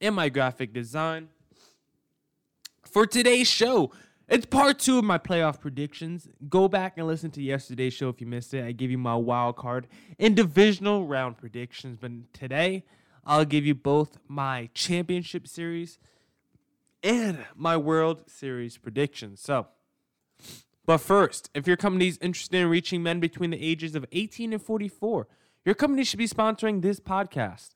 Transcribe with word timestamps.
and 0.00 0.14
my 0.14 0.28
graphic 0.28 0.72
design. 0.72 1.28
For 2.84 3.06
today's 3.06 3.48
show, 3.48 3.92
it's 4.30 4.46
part 4.46 4.78
two 4.78 4.98
of 4.98 5.04
my 5.04 5.18
playoff 5.18 5.60
predictions. 5.60 6.28
Go 6.48 6.68
back 6.68 6.94
and 6.96 7.06
listen 7.06 7.32
to 7.32 7.42
yesterday's 7.42 7.92
show 7.92 8.08
if 8.08 8.20
you 8.20 8.28
missed 8.28 8.54
it. 8.54 8.64
I 8.64 8.70
gave 8.70 8.90
you 8.90 8.96
my 8.96 9.16
wild 9.16 9.56
card 9.56 9.88
and 10.20 10.36
divisional 10.36 11.04
round 11.04 11.36
predictions. 11.36 11.98
But 12.00 12.32
today, 12.32 12.84
I'll 13.26 13.44
give 13.44 13.66
you 13.66 13.74
both 13.74 14.18
my 14.28 14.70
championship 14.72 15.48
series 15.48 15.98
and 17.02 17.44
my 17.56 17.76
World 17.76 18.22
Series 18.28 18.78
predictions. 18.78 19.40
So, 19.40 19.66
but 20.86 20.98
first, 20.98 21.50
if 21.52 21.66
your 21.66 21.76
company 21.76 22.06
is 22.06 22.18
interested 22.22 22.58
in 22.58 22.68
reaching 22.68 23.02
men 23.02 23.18
between 23.18 23.50
the 23.50 23.62
ages 23.62 23.96
of 23.96 24.06
18 24.12 24.52
and 24.52 24.62
44, 24.62 25.26
your 25.64 25.74
company 25.74 26.04
should 26.04 26.18
be 26.18 26.28
sponsoring 26.28 26.82
this 26.82 27.00
podcast. 27.00 27.70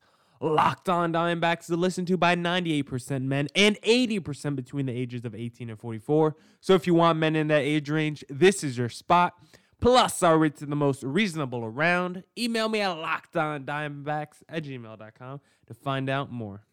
Locked 0.44 0.90
On 0.90 1.10
Diamondbacks 1.10 1.70
is 1.70 1.70
listened 1.70 2.06
to 2.08 2.18
by 2.18 2.36
98% 2.36 3.22
men 3.22 3.48
and 3.54 3.80
80% 3.80 4.54
between 4.54 4.84
the 4.84 4.92
ages 4.92 5.24
of 5.24 5.34
18 5.34 5.70
and 5.70 5.80
44. 5.80 6.36
So 6.60 6.74
if 6.74 6.86
you 6.86 6.92
want 6.92 7.18
men 7.18 7.34
in 7.34 7.48
that 7.48 7.62
age 7.62 7.88
range, 7.88 8.22
this 8.28 8.62
is 8.62 8.76
your 8.76 8.90
spot. 8.90 9.38
Plus, 9.80 10.22
our 10.22 10.36
rates 10.36 10.62
are 10.62 10.66
the 10.66 10.76
most 10.76 11.02
reasonable 11.02 11.64
around. 11.64 12.24
Email 12.36 12.68
me 12.68 12.80
at 12.82 12.96
lockedondiamondbacks 12.96 14.42
at 14.48 14.64
gmail.com 14.64 15.40
to 15.66 15.74
find 15.74 16.10
out 16.10 16.30
more. 16.30 16.66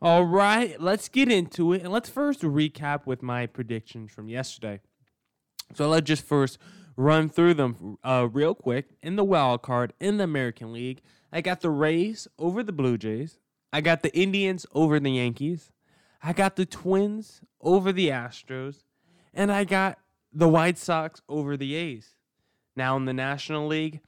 All 0.00 0.24
right, 0.24 0.80
let's 0.80 1.10
get 1.10 1.30
into 1.30 1.74
it. 1.74 1.82
And 1.82 1.92
let's 1.92 2.08
first 2.08 2.40
recap 2.40 3.04
with 3.04 3.22
my 3.22 3.46
predictions 3.46 4.10
from 4.10 4.30
yesterday. 4.30 4.80
So 5.74 5.88
let's 5.88 6.06
just 6.06 6.24
first 6.24 6.58
run 6.96 7.28
through 7.28 7.54
them 7.54 7.98
uh, 8.02 8.28
real 8.30 8.54
quick. 8.54 8.86
In 9.02 9.16
the 9.16 9.24
wild 9.24 9.62
card 9.62 9.92
in 10.00 10.16
the 10.16 10.24
American 10.24 10.72
League, 10.72 11.02
I 11.32 11.40
got 11.40 11.60
the 11.60 11.70
Rays 11.70 12.26
over 12.38 12.62
the 12.62 12.72
Blue 12.72 12.98
Jays. 12.98 13.38
I 13.72 13.80
got 13.80 14.02
the 14.02 14.16
Indians 14.16 14.66
over 14.72 14.98
the 14.98 15.10
Yankees. 15.10 15.72
I 16.22 16.32
got 16.32 16.56
the 16.56 16.66
Twins 16.66 17.42
over 17.60 17.92
the 17.92 18.08
Astros. 18.08 18.84
And 19.34 19.52
I 19.52 19.64
got 19.64 19.98
the 20.32 20.48
White 20.48 20.78
Sox 20.78 21.20
over 21.28 21.56
the 21.56 21.74
A's. 21.74 22.14
Now 22.74 22.96
in 22.96 23.04
the 23.04 23.12
National 23.12 23.66
League, 23.66 24.00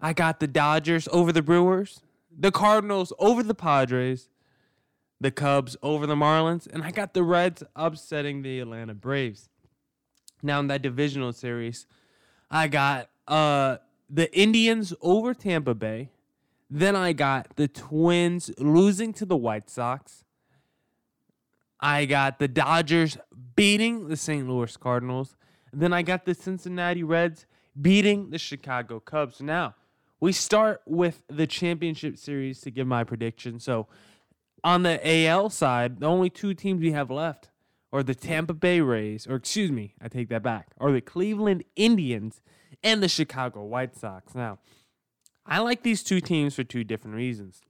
I 0.00 0.12
got 0.12 0.40
the 0.40 0.48
Dodgers 0.48 1.08
over 1.12 1.32
the 1.32 1.42
Brewers, 1.42 2.02
the 2.36 2.50
Cardinals 2.50 3.12
over 3.18 3.42
the 3.42 3.54
Padres, 3.54 4.28
the 5.20 5.30
Cubs 5.30 5.76
over 5.82 6.06
the 6.06 6.16
Marlins, 6.16 6.66
and 6.66 6.82
I 6.82 6.90
got 6.90 7.14
the 7.14 7.22
Reds 7.22 7.62
upsetting 7.76 8.42
the 8.42 8.58
Atlanta 8.58 8.94
Braves. 8.94 9.48
Now 10.42 10.58
in 10.58 10.66
that 10.66 10.82
divisional 10.82 11.32
series, 11.32 11.86
I 12.52 12.68
got 12.68 13.08
uh 13.26 13.78
the 14.10 14.32
Indians 14.38 14.92
over 15.00 15.32
Tampa 15.32 15.74
Bay. 15.74 16.10
Then 16.70 16.94
I 16.94 17.12
got 17.14 17.56
the 17.56 17.66
Twins 17.66 18.50
losing 18.58 19.12
to 19.14 19.24
the 19.24 19.36
White 19.36 19.70
Sox. 19.70 20.24
I 21.80 22.04
got 22.04 22.38
the 22.38 22.48
Dodgers 22.48 23.16
beating 23.56 24.08
the 24.08 24.16
St. 24.16 24.48
Louis 24.48 24.76
Cardinals. 24.76 25.36
Then 25.72 25.92
I 25.92 26.02
got 26.02 26.26
the 26.26 26.34
Cincinnati 26.34 27.02
Reds 27.02 27.46
beating 27.80 28.30
the 28.30 28.38
Chicago 28.38 29.00
Cubs. 29.00 29.40
Now, 29.40 29.74
we 30.20 30.32
start 30.32 30.82
with 30.86 31.22
the 31.28 31.46
championship 31.46 32.18
series 32.18 32.60
to 32.60 32.70
give 32.70 32.86
my 32.86 33.02
prediction. 33.02 33.58
So, 33.58 33.88
on 34.62 34.82
the 34.82 35.00
AL 35.26 35.50
side, 35.50 36.00
the 36.00 36.06
only 36.06 36.30
two 36.30 36.54
teams 36.54 36.80
we 36.80 36.92
have 36.92 37.10
left 37.10 37.48
are 37.92 38.02
the 38.02 38.14
Tampa 38.14 38.54
Bay 38.54 38.80
Rays, 38.80 39.26
or 39.26 39.36
excuse 39.36 39.70
me, 39.70 39.94
I 40.00 40.08
take 40.08 40.28
that 40.30 40.42
back, 40.42 40.68
or 40.78 40.92
the 40.92 41.00
Cleveland 41.00 41.64
Indians 41.76 42.40
and 42.82 43.02
the 43.02 43.08
Chicago 43.08 43.62
White 43.64 43.94
Sox. 43.94 44.34
Now, 44.34 44.58
I 45.44 45.58
like 45.58 45.82
these 45.82 46.02
two 46.02 46.20
teams 46.20 46.54
for 46.54 46.64
two 46.64 46.84
different 46.84 47.16
reasons. 47.16 47.60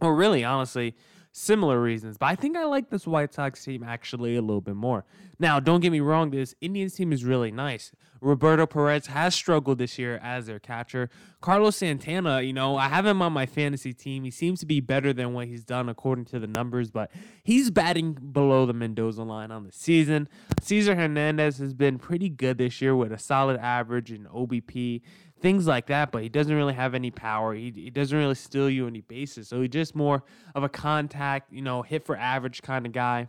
Or 0.00 0.14
really, 0.14 0.44
honestly, 0.44 0.96
similar 1.32 1.80
reasons. 1.80 2.18
But 2.18 2.26
I 2.26 2.36
think 2.36 2.56
I 2.56 2.64
like 2.64 2.90
this 2.90 3.06
White 3.06 3.34
Sox 3.34 3.64
team 3.64 3.82
actually 3.82 4.36
a 4.36 4.42
little 4.42 4.60
bit 4.60 4.76
more. 4.76 5.04
Now, 5.38 5.58
don't 5.58 5.80
get 5.80 5.90
me 5.90 6.00
wrong, 6.00 6.30
this 6.30 6.54
Indians 6.60 6.94
team 6.94 7.12
is 7.12 7.24
really 7.24 7.50
nice. 7.50 7.90
Roberto 8.20 8.66
Perez 8.66 9.06
has 9.06 9.34
struggled 9.34 9.78
this 9.78 9.98
year 9.98 10.20
as 10.22 10.46
their 10.46 10.60
catcher. 10.60 11.10
Carlos 11.40 11.76
Santana, 11.76 12.40
you 12.42 12.52
know, 12.52 12.76
I 12.76 12.88
have 12.88 13.04
him 13.04 13.20
on 13.20 13.32
my 13.32 13.46
fantasy 13.46 13.92
team. 13.92 14.22
He 14.22 14.30
seems 14.30 14.60
to 14.60 14.66
be 14.66 14.78
better 14.78 15.12
than 15.12 15.32
what 15.32 15.48
he's 15.48 15.64
done 15.64 15.88
according 15.88 16.26
to 16.26 16.38
the 16.38 16.46
numbers, 16.46 16.92
but 16.92 17.10
he's 17.42 17.70
batting 17.70 18.12
below 18.12 18.64
the 18.64 18.72
Mendoza 18.72 19.24
line 19.24 19.50
on 19.50 19.64
the 19.64 19.72
season. 19.72 20.28
Cesar 20.60 20.94
Hernandez 20.94 21.58
has 21.58 21.74
been 21.74 21.98
pretty 21.98 22.28
good 22.28 22.58
this 22.58 22.80
year 22.80 22.94
with 22.94 23.10
a 23.10 23.18
solid 23.18 23.58
average 23.58 24.12
in 24.12 24.26
OBP 24.26 25.02
things 25.42 25.66
like 25.66 25.86
that, 25.88 26.12
but 26.12 26.22
he 26.22 26.28
doesn't 26.28 26.54
really 26.54 26.74
have 26.74 26.94
any 26.94 27.10
power. 27.10 27.52
He, 27.54 27.72
he 27.74 27.90
doesn't 27.90 28.16
really 28.16 28.34
steal 28.34 28.70
you 28.70 28.86
any 28.86 29.00
bases. 29.00 29.48
So 29.48 29.60
he's 29.60 29.70
just 29.70 29.94
more 29.94 30.22
of 30.54 30.62
a 30.62 30.68
contact, 30.68 31.52
you 31.52 31.62
know, 31.62 31.82
hit 31.82 32.06
for 32.06 32.16
average 32.16 32.62
kind 32.62 32.86
of 32.86 32.92
guy. 32.92 33.28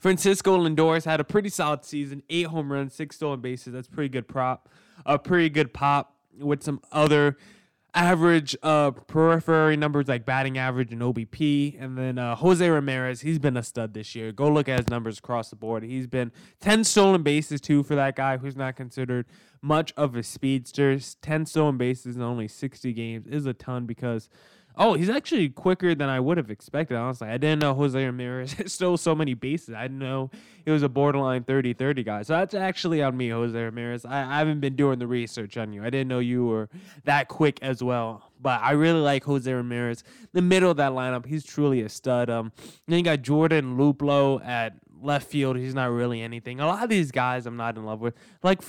Francisco 0.00 0.58
Lindor 0.58 1.02
had 1.04 1.20
a 1.20 1.24
pretty 1.24 1.48
solid 1.48 1.84
season, 1.84 2.22
eight 2.28 2.46
home 2.46 2.72
runs, 2.72 2.94
six 2.94 3.16
stolen 3.16 3.40
bases. 3.40 3.72
That's 3.72 3.88
pretty 3.88 4.08
good 4.08 4.26
prop, 4.26 4.68
a 5.06 5.18
pretty 5.18 5.50
good 5.50 5.72
pop 5.72 6.16
with 6.38 6.62
some 6.62 6.80
other 6.90 7.36
average 7.98 8.54
uh 8.62 8.92
periphery 8.92 9.76
numbers 9.76 10.06
like 10.06 10.24
batting 10.24 10.56
average 10.56 10.92
and 10.92 11.02
OBP. 11.02 11.82
And 11.82 11.98
then 11.98 12.16
uh, 12.16 12.36
Jose 12.36 12.66
Ramirez, 12.66 13.22
he's 13.22 13.40
been 13.40 13.56
a 13.56 13.62
stud 13.62 13.92
this 13.92 14.14
year. 14.14 14.30
Go 14.30 14.48
look 14.48 14.68
at 14.68 14.78
his 14.78 14.88
numbers 14.88 15.18
across 15.18 15.50
the 15.50 15.56
board. 15.56 15.82
He's 15.82 16.06
been 16.06 16.30
10 16.60 16.84
stolen 16.84 17.24
bases 17.24 17.60
too 17.60 17.82
for 17.82 17.96
that 17.96 18.14
guy 18.14 18.36
who's 18.36 18.56
not 18.56 18.76
considered 18.76 19.26
much 19.60 19.92
of 19.96 20.14
a 20.14 20.22
speedster. 20.22 20.98
10 21.22 21.46
stolen 21.46 21.76
bases 21.76 22.14
in 22.14 22.22
only 22.22 22.46
60 22.46 22.92
games 22.92 23.26
is 23.26 23.46
a 23.46 23.52
ton 23.52 23.84
because 23.84 24.28
Oh, 24.80 24.94
he's 24.94 25.10
actually 25.10 25.48
quicker 25.48 25.92
than 25.94 26.08
I 26.08 26.20
would 26.20 26.36
have 26.36 26.52
expected, 26.52 26.96
honestly. 26.96 27.28
I 27.28 27.36
didn't 27.36 27.58
know 27.58 27.74
Jose 27.74 28.02
Ramirez 28.02 28.54
stole 28.66 28.96
so 28.96 29.12
many 29.12 29.34
bases. 29.34 29.74
I 29.74 29.82
didn't 29.82 29.98
know 29.98 30.30
he 30.64 30.70
was 30.70 30.84
a 30.84 30.88
borderline 30.88 31.42
30 31.42 31.72
30 31.74 32.04
guy. 32.04 32.22
So 32.22 32.34
that's 32.34 32.54
actually 32.54 33.02
on 33.02 33.16
me, 33.16 33.30
Jose 33.30 33.58
Ramirez. 33.60 34.04
I, 34.04 34.20
I 34.22 34.38
haven't 34.38 34.60
been 34.60 34.76
doing 34.76 35.00
the 35.00 35.08
research 35.08 35.56
on 35.56 35.72
you. 35.72 35.82
I 35.82 35.90
didn't 35.90 36.06
know 36.06 36.20
you 36.20 36.46
were 36.46 36.68
that 37.04 37.26
quick 37.26 37.58
as 37.60 37.82
well. 37.82 38.30
But 38.40 38.62
I 38.62 38.70
really 38.72 39.00
like 39.00 39.24
Jose 39.24 39.52
Ramirez. 39.52 40.04
The 40.32 40.42
middle 40.42 40.70
of 40.70 40.76
that 40.76 40.92
lineup, 40.92 41.26
he's 41.26 41.44
truly 41.44 41.82
a 41.82 41.88
stud. 41.88 42.30
Um, 42.30 42.52
then 42.86 42.98
you 42.98 43.04
got 43.04 43.22
Jordan 43.22 43.76
Luplow 43.76 44.44
at 44.46 44.74
left 45.02 45.28
field. 45.28 45.56
He's 45.56 45.74
not 45.74 45.90
really 45.90 46.22
anything. 46.22 46.60
A 46.60 46.66
lot 46.66 46.84
of 46.84 46.88
these 46.88 47.10
guys 47.10 47.46
I'm 47.46 47.56
not 47.56 47.76
in 47.76 47.84
love 47.84 48.00
with, 48.00 48.14
like 48.44 48.62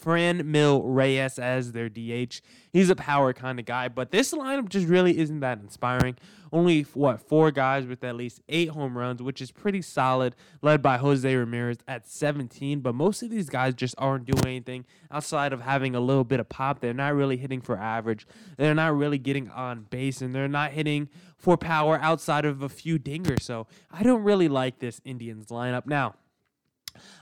Franmil 0.00 0.40
Franmil 0.40 0.82
Reyes 0.84 1.38
as 1.38 1.72
their 1.72 1.88
DH. 1.88 2.40
He's 2.72 2.90
a 2.90 2.96
power 2.96 3.32
kind 3.32 3.58
of 3.58 3.66
guy, 3.66 3.88
but 3.88 4.10
this 4.10 4.32
lineup 4.32 4.68
just 4.68 4.86
really 4.86 5.18
isn't 5.18 5.40
that 5.40 5.58
inspiring. 5.58 6.16
Only 6.52 6.82
what 6.94 7.20
four 7.20 7.52
guys 7.52 7.86
with 7.86 8.02
at 8.02 8.16
least 8.16 8.40
eight 8.48 8.70
home 8.70 8.98
runs, 8.98 9.22
which 9.22 9.40
is 9.40 9.52
pretty 9.52 9.82
solid, 9.82 10.34
led 10.62 10.82
by 10.82 10.98
Jose 10.98 11.32
Ramirez 11.34 11.78
at 11.86 12.08
17. 12.08 12.80
But 12.80 12.94
most 12.94 13.22
of 13.22 13.30
these 13.30 13.48
guys 13.48 13.74
just 13.74 13.94
aren't 13.98 14.26
doing 14.26 14.46
anything 14.46 14.84
outside 15.10 15.52
of 15.52 15.60
having 15.60 15.94
a 15.94 16.00
little 16.00 16.24
bit 16.24 16.40
of 16.40 16.48
pop. 16.48 16.80
They're 16.80 16.92
not 16.92 17.14
really 17.14 17.36
hitting 17.36 17.60
for 17.60 17.78
average. 17.78 18.26
They're 18.56 18.74
not 18.74 18.96
really 18.96 19.18
getting 19.18 19.48
on 19.50 19.86
base, 19.90 20.20
and 20.22 20.34
they're 20.34 20.48
not 20.48 20.72
hitting 20.72 21.08
for 21.36 21.56
power 21.56 22.00
outside 22.02 22.44
of 22.44 22.62
a 22.62 22.68
few 22.68 22.98
dingers. 22.98 23.42
So 23.42 23.68
I 23.90 24.02
don't 24.02 24.24
really 24.24 24.48
like 24.48 24.80
this 24.80 25.00
Indians 25.04 25.46
lineup 25.48 25.86
now. 25.86 26.14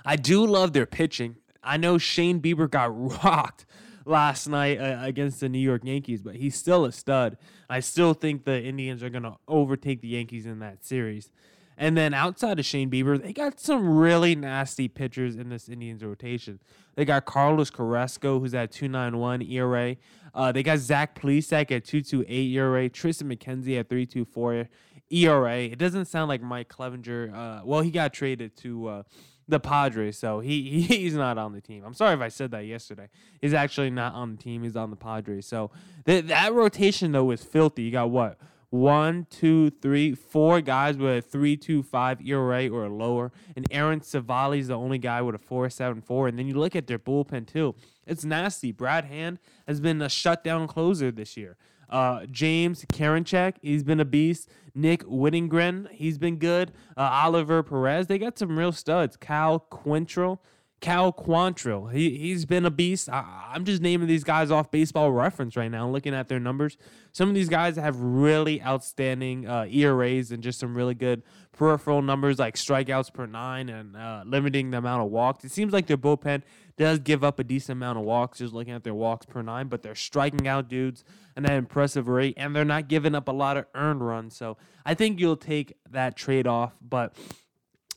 I 0.07 0.17
do 0.17 0.47
love 0.47 0.73
their 0.73 0.87
pitching. 0.87 1.37
I 1.69 1.77
know 1.77 1.99
Shane 1.99 2.41
Bieber 2.41 2.69
got 2.71 2.87
rocked 3.25 3.67
last 4.07 4.49
night 4.49 4.79
uh, 4.79 4.99
against 5.03 5.41
the 5.41 5.49
New 5.49 5.59
York 5.59 5.85
Yankees, 5.85 6.23
but 6.23 6.37
he's 6.37 6.57
still 6.57 6.85
a 6.85 6.93
stud. 6.93 7.37
I 7.69 7.81
still 7.81 8.15
think 8.15 8.45
the 8.45 8.61
Indians 8.63 9.03
are 9.03 9.11
going 9.11 9.25
to 9.25 9.37
overtake 9.47 10.01
the 10.01 10.09
Yankees 10.09 10.47
in 10.47 10.61
that 10.61 10.85
series. 10.85 11.31
And 11.77 11.97
then 11.97 12.13
outside 12.13 12.59
of 12.59 12.65
Shane 12.65 12.91
Bieber, 12.91 13.23
they 13.23 13.33
got 13.33 13.61
some 13.61 13.89
really 13.89 14.35
nasty 14.35 14.89
pitchers 14.89 15.37
in 15.37 15.49
this 15.49 15.69
Indians 15.69 16.03
rotation. 16.03 16.59
They 16.97 17.05
got 17.05 17.25
Carlos 17.25 17.71
Carrasco, 17.71 18.41
who's 18.41 18.53
at 18.53 18.73
291 18.73 19.43
ERA. 19.43 19.97
Uh, 20.35 20.51
they 20.51 20.65
got 20.65 20.79
Zach 20.79 21.21
Plesac 21.21 21.71
at 21.71 21.85
228 21.85 22.51
ERA. 22.57 22.91
Triston 22.91 23.33
McKenzie 23.33 23.79
at 23.79 23.89
324 23.89 24.69
ERA. 25.11 25.59
It 25.59 25.79
doesn't 25.79 26.07
sound 26.07 26.29
like 26.29 26.43
Mike 26.43 26.69
Clevinger. 26.69 27.33
Uh, 27.33 27.63
well, 27.65 27.83
he 27.83 27.93
got 27.93 28.13
traded 28.13 28.57
to 28.57 28.89
uh, 28.89 29.03
the 29.49 29.59
Padres, 29.59 30.19
so 30.19 30.41
he 30.41 30.83
he's 30.89 31.15
not 31.15 31.39
on 31.39 31.53
the 31.53 31.61
team. 31.61 31.83
I'm 31.85 31.95
sorry 31.95 32.15
if 32.15 32.21
I 32.21 32.29
said 32.29 32.51
that 32.53 32.67
yesterday. 32.67 33.09
He's 33.41 33.55
actually 33.55 33.91
not 33.91 34.15
on 34.15 34.37
the 34.37 34.43
team. 34.43 34.63
He's 34.63 34.77
on 34.77 34.91
the 34.91 34.97
Padres. 34.97 35.47
So 35.47 35.71
th- 36.07 36.27
that 36.27 36.53
rotation 36.53 37.13
though 37.13 37.31
is 37.31 37.43
filthy. 37.43 37.83
You 37.83 37.91
got 37.91 38.11
what? 38.11 38.39
One, 38.71 39.27
two, 39.31 39.71
three, 39.71 40.15
four 40.15 40.61
guys 40.61 40.99
with 40.99 41.19
a 41.19 41.23
three 41.23 41.57
two 41.57 41.83
five 41.83 42.21
ERA 42.21 42.69
or 42.69 42.89
lower, 42.91 43.33
and 43.57 43.67
Aaron 43.71 44.01
Civale 44.01 44.59
is 44.59 44.69
the 44.69 44.75
only 44.75 44.99
guy 44.99 45.23
with 45.23 45.35
a 45.35 45.39
four 45.39 45.71
seven 45.71 46.03
four. 46.03 46.29
And 46.29 46.39
then 46.39 46.47
you 46.47 46.55
look 46.55 46.77
at 46.77 46.87
their 46.87 46.99
bullpen 46.99 47.47
too; 47.47 47.75
it's 48.07 48.25
nasty. 48.25 48.71
Brad 48.71 49.07
Hand 49.07 49.39
has 49.67 49.81
been 49.81 50.03
a 50.03 50.11
shutdown 50.11 50.69
closer 50.69 51.11
this 51.11 51.35
year. 51.35 51.57
Uh, 51.89 52.27
James 52.31 52.85
Karinchak, 52.93 53.55
he's 53.63 53.83
been 53.83 54.01
a 54.01 54.05
beast. 54.05 54.49
Nick 54.75 55.03
Wittgren, 55.05 55.91
he's 55.91 56.19
been 56.19 56.37
good. 56.37 56.73
Uh, 56.97 57.09
Oliver 57.13 57.63
Perez, 57.63 58.07
they 58.07 58.19
got 58.19 58.39
some 58.39 58.59
real 58.59 58.73
studs. 58.73 59.17
Cal 59.17 59.67
Quantrill, 59.71 60.39
Cal 60.81 61.13
Quantrill, 61.13 61.93
he, 61.93 62.17
he's 62.19 62.45
been 62.45 62.65
a 62.65 62.71
beast. 62.71 63.09
I, 63.09 63.53
am 63.55 63.65
just 63.65 63.83
naming 63.83 64.07
these 64.07 64.23
guys 64.23 64.53
off 64.53 64.71
baseball 64.71 65.11
reference 65.11 65.57
right 65.57 65.71
now, 65.71 65.89
looking 65.89 66.15
at 66.15 66.29
their 66.29 66.39
numbers. 66.39 66.77
Some 67.11 67.29
of 67.29 67.35
these 67.35 67.49
guys 67.49 67.75
have 67.77 67.99
really 68.01 68.63
outstanding 68.63 69.49
uh, 69.49 69.67
ERAs 69.69 70.31
and 70.31 70.41
just 70.41 70.61
some 70.61 70.77
really 70.77 70.95
good 70.95 71.25
peripheral 71.51 72.01
numbers 72.01 72.39
like 72.39 72.55
strikeouts 72.55 73.13
per 73.13 73.27
nine 73.27 73.69
and 73.69 73.97
uh, 73.97 74.23
limiting 74.25 74.71
the 74.71 74.79
amount 74.79 75.03
of 75.03 75.11
walks. 75.11 75.45
It 75.45 75.51
seems 75.51 75.73
like 75.73 75.89
their 75.89 75.97
bullpen 75.97 76.43
does 76.77 77.01
give 77.01 77.25
up 77.25 77.41
a 77.41 77.45
decent 77.45 77.77
amount 77.77 77.99
of 77.99 78.05
walks, 78.05 78.39
just 78.39 78.55
looking 78.55 78.73
at 78.73 78.85
their 78.85 78.95
walks 78.95 79.27
per 79.27 79.43
nine, 79.43 79.67
but 79.67 79.83
they're 79.83 79.97
striking 79.97 80.47
out 80.47 80.69
dudes 80.69 81.03
and 81.35 81.45
that 81.45 81.55
impressive 81.55 82.07
rate, 82.07 82.35
and 82.37 82.55
they're 82.55 82.65
not 82.65 82.87
giving 82.87 83.17
up 83.17 83.27
a 83.27 83.33
lot 83.33 83.57
of 83.57 83.67
earned 83.75 84.07
runs. 84.07 84.37
So 84.37 84.57
I 84.87 84.95
think 84.95 85.19
you'll 85.19 85.37
take 85.37 85.75
that 85.91 86.17
trade 86.17 86.47
off. 86.47 86.77
But 86.81 87.17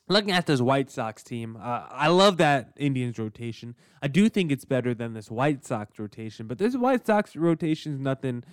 looking 0.07 0.31
at 0.31 0.45
this 0.45 0.61
White 0.61 0.89
Sox 0.91 1.23
team, 1.23 1.57
uh, 1.57 1.87
I 1.89 2.07
love 2.07 2.37
that 2.37 2.73
Indians 2.77 3.17
rotation. 3.17 3.75
I 4.01 4.07
do 4.07 4.29
think 4.29 4.51
it's 4.51 4.65
better 4.65 4.93
than 4.93 5.13
this 5.13 5.31
White 5.31 5.65
Sox 5.65 5.97
rotation, 5.99 6.47
but 6.47 6.57
this 6.57 6.75
White 6.75 7.05
Sox 7.05 7.35
rotation 7.35 7.93
is 7.93 7.99
nothing 7.99 8.43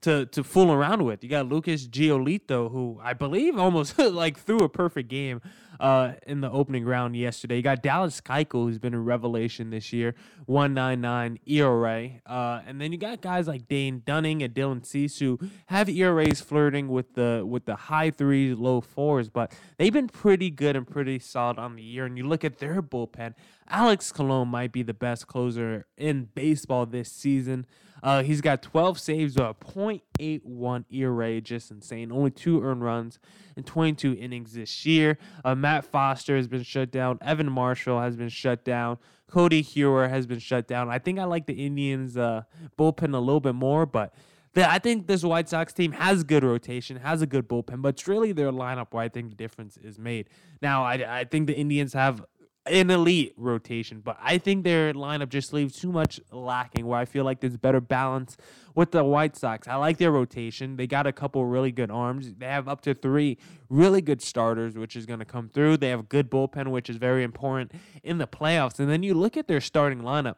to 0.00 0.26
to 0.26 0.44
fool 0.44 0.72
around 0.72 1.04
with. 1.04 1.24
You 1.24 1.30
got 1.30 1.48
Lucas 1.48 1.86
Giolito, 1.86 2.70
who 2.70 3.00
I 3.02 3.14
believe 3.14 3.58
almost 3.58 3.98
like 3.98 4.38
threw 4.38 4.58
a 4.58 4.68
perfect 4.68 5.08
game 5.08 5.40
uh, 5.80 6.12
in 6.26 6.40
the 6.40 6.50
opening 6.50 6.84
round 6.84 7.16
yesterday. 7.16 7.56
You 7.56 7.62
got 7.62 7.82
Dallas 7.82 8.20
Keuchel, 8.20 8.64
who's 8.64 8.78
been 8.78 8.94
a 8.94 9.00
revelation 9.00 9.70
this 9.70 9.92
year, 9.92 10.14
one 10.46 10.74
nine 10.74 11.00
nine 11.00 11.38
ERA, 11.46 12.10
uh, 12.26 12.60
and 12.66 12.80
then 12.80 12.92
you 12.92 12.98
got 12.98 13.20
guys 13.20 13.46
like 13.46 13.68
Dane 13.68 14.02
Dunning 14.04 14.42
and 14.42 14.54
Dylan 14.54 14.84
Cease 14.84 15.18
who 15.18 15.38
have 15.66 15.88
ERAs 15.88 16.40
flirting 16.40 16.88
with 16.88 17.14
the 17.14 17.44
with 17.46 17.64
the 17.64 17.76
high 17.76 18.10
threes, 18.10 18.56
low 18.58 18.80
fours, 18.80 19.28
but 19.28 19.52
they've 19.76 19.92
been 19.92 20.08
pretty 20.08 20.50
good 20.50 20.76
and 20.76 20.86
pretty 20.86 21.18
solid 21.18 21.58
on 21.58 21.76
the 21.76 21.82
year. 21.82 22.06
And 22.06 22.16
you 22.16 22.26
look 22.26 22.44
at 22.44 22.58
their 22.58 22.82
bullpen. 22.82 23.34
Alex 23.68 24.12
Colomé 24.12 24.46
might 24.46 24.72
be 24.72 24.82
the 24.82 24.94
best 24.94 25.26
closer 25.26 25.86
in 25.96 26.28
baseball 26.34 26.86
this 26.86 27.12
season. 27.12 27.66
Uh, 28.02 28.22
he's 28.22 28.40
got 28.40 28.62
12 28.62 28.98
saves, 28.98 29.36
a 29.36 29.54
.81 30.18 30.84
ERA, 30.90 31.40
just 31.40 31.70
insane. 31.70 32.12
Only 32.12 32.30
two 32.30 32.62
earned 32.62 32.82
runs 32.82 33.18
in 33.56 33.64
22 33.64 34.14
innings 34.14 34.52
this 34.52 34.84
year. 34.86 35.18
Uh, 35.44 35.54
Matt 35.54 35.84
Foster 35.84 36.36
has 36.36 36.48
been 36.48 36.62
shut 36.62 36.90
down. 36.90 37.18
Evan 37.20 37.50
Marshall 37.50 38.00
has 38.00 38.16
been 38.16 38.28
shut 38.28 38.64
down. 38.64 38.98
Cody 39.28 39.62
Heuer 39.62 40.08
has 40.08 40.26
been 40.26 40.38
shut 40.38 40.66
down. 40.66 40.88
I 40.88 40.98
think 40.98 41.18
I 41.18 41.24
like 41.24 41.46
the 41.46 41.66
Indians' 41.66 42.16
uh, 42.16 42.42
bullpen 42.78 43.14
a 43.14 43.18
little 43.18 43.40
bit 43.40 43.54
more, 43.54 43.84
but 43.84 44.14
the, 44.54 44.68
I 44.68 44.78
think 44.78 45.06
this 45.06 45.22
White 45.22 45.48
Sox 45.48 45.72
team 45.72 45.92
has 45.92 46.24
good 46.24 46.42
rotation, 46.42 46.96
has 46.96 47.22
a 47.22 47.26
good 47.26 47.48
bullpen, 47.48 47.82
but 47.82 47.90
it's 47.90 48.08
really 48.08 48.32
their 48.32 48.50
lineup 48.50 48.88
where 48.92 49.04
I 49.04 49.08
think 49.08 49.30
the 49.30 49.36
difference 49.36 49.76
is 49.76 49.98
made. 49.98 50.28
Now, 50.62 50.82
I, 50.84 51.20
I 51.20 51.24
think 51.24 51.46
the 51.46 51.54
Indians 51.54 51.92
have 51.92 52.24
an 52.70 52.90
elite 52.90 53.34
rotation, 53.36 54.00
but 54.00 54.16
I 54.22 54.38
think 54.38 54.64
their 54.64 54.92
lineup 54.94 55.28
just 55.28 55.52
leaves 55.52 55.78
too 55.78 55.92
much 55.92 56.20
lacking 56.32 56.86
where 56.86 56.98
I 56.98 57.04
feel 57.04 57.24
like 57.24 57.40
there's 57.40 57.56
better 57.56 57.80
balance 57.80 58.36
with 58.74 58.92
the 58.92 59.04
White 59.04 59.36
Sox. 59.36 59.66
I 59.66 59.76
like 59.76 59.98
their 59.98 60.10
rotation. 60.12 60.76
They 60.76 60.86
got 60.86 61.06
a 61.06 61.12
couple 61.12 61.44
really 61.44 61.72
good 61.72 61.90
arms. 61.90 62.34
They 62.34 62.46
have 62.46 62.68
up 62.68 62.80
to 62.82 62.94
three 62.94 63.38
really 63.68 64.00
good 64.00 64.22
starters, 64.22 64.76
which 64.76 64.96
is 64.96 65.06
going 65.06 65.18
to 65.18 65.24
come 65.24 65.48
through. 65.48 65.78
They 65.78 65.90
have 65.90 66.08
good 66.08 66.30
bullpen, 66.30 66.68
which 66.68 66.88
is 66.88 66.96
very 66.96 67.24
important 67.24 67.72
in 68.02 68.18
the 68.18 68.26
playoffs. 68.26 68.78
And 68.78 68.88
then 68.88 69.02
you 69.02 69.14
look 69.14 69.36
at 69.36 69.48
their 69.48 69.60
starting 69.60 70.00
lineup. 70.00 70.36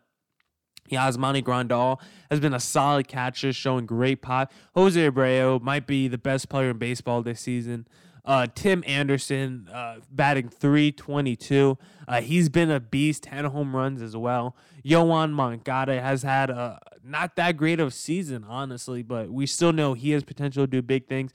Yasmani 0.90 1.42
Grandal 1.42 2.00
has 2.30 2.40
been 2.40 2.54
a 2.54 2.60
solid 2.60 3.06
catcher, 3.06 3.52
showing 3.52 3.86
great 3.86 4.22
pop. 4.22 4.52
Jose 4.74 5.08
Abreu 5.08 5.60
might 5.62 5.86
be 5.86 6.08
the 6.08 6.18
best 6.18 6.48
player 6.48 6.70
in 6.70 6.78
baseball 6.78 7.22
this 7.22 7.40
season. 7.40 7.86
Uh, 8.24 8.46
Tim 8.54 8.84
Anderson 8.86 9.68
uh, 9.72 9.96
batting 10.10 10.48
322. 10.48 11.78
Uh, 12.06 12.20
he's 12.20 12.48
been 12.48 12.70
a 12.70 12.80
beast, 12.80 13.24
10 13.24 13.46
home 13.46 13.74
runs 13.74 14.02
as 14.02 14.16
well. 14.16 14.56
Yoan 14.84 15.32
Moncada 15.32 16.00
has 16.00 16.22
had 16.22 16.50
a 16.50 16.78
not 17.04 17.36
that 17.36 17.56
great 17.56 17.80
of 17.80 17.88
a 17.88 17.90
season, 17.90 18.44
honestly, 18.44 19.02
but 19.02 19.30
we 19.30 19.46
still 19.46 19.72
know 19.72 19.94
he 19.94 20.10
has 20.10 20.22
potential 20.22 20.64
to 20.64 20.66
do 20.66 20.82
big 20.82 21.06
things. 21.06 21.32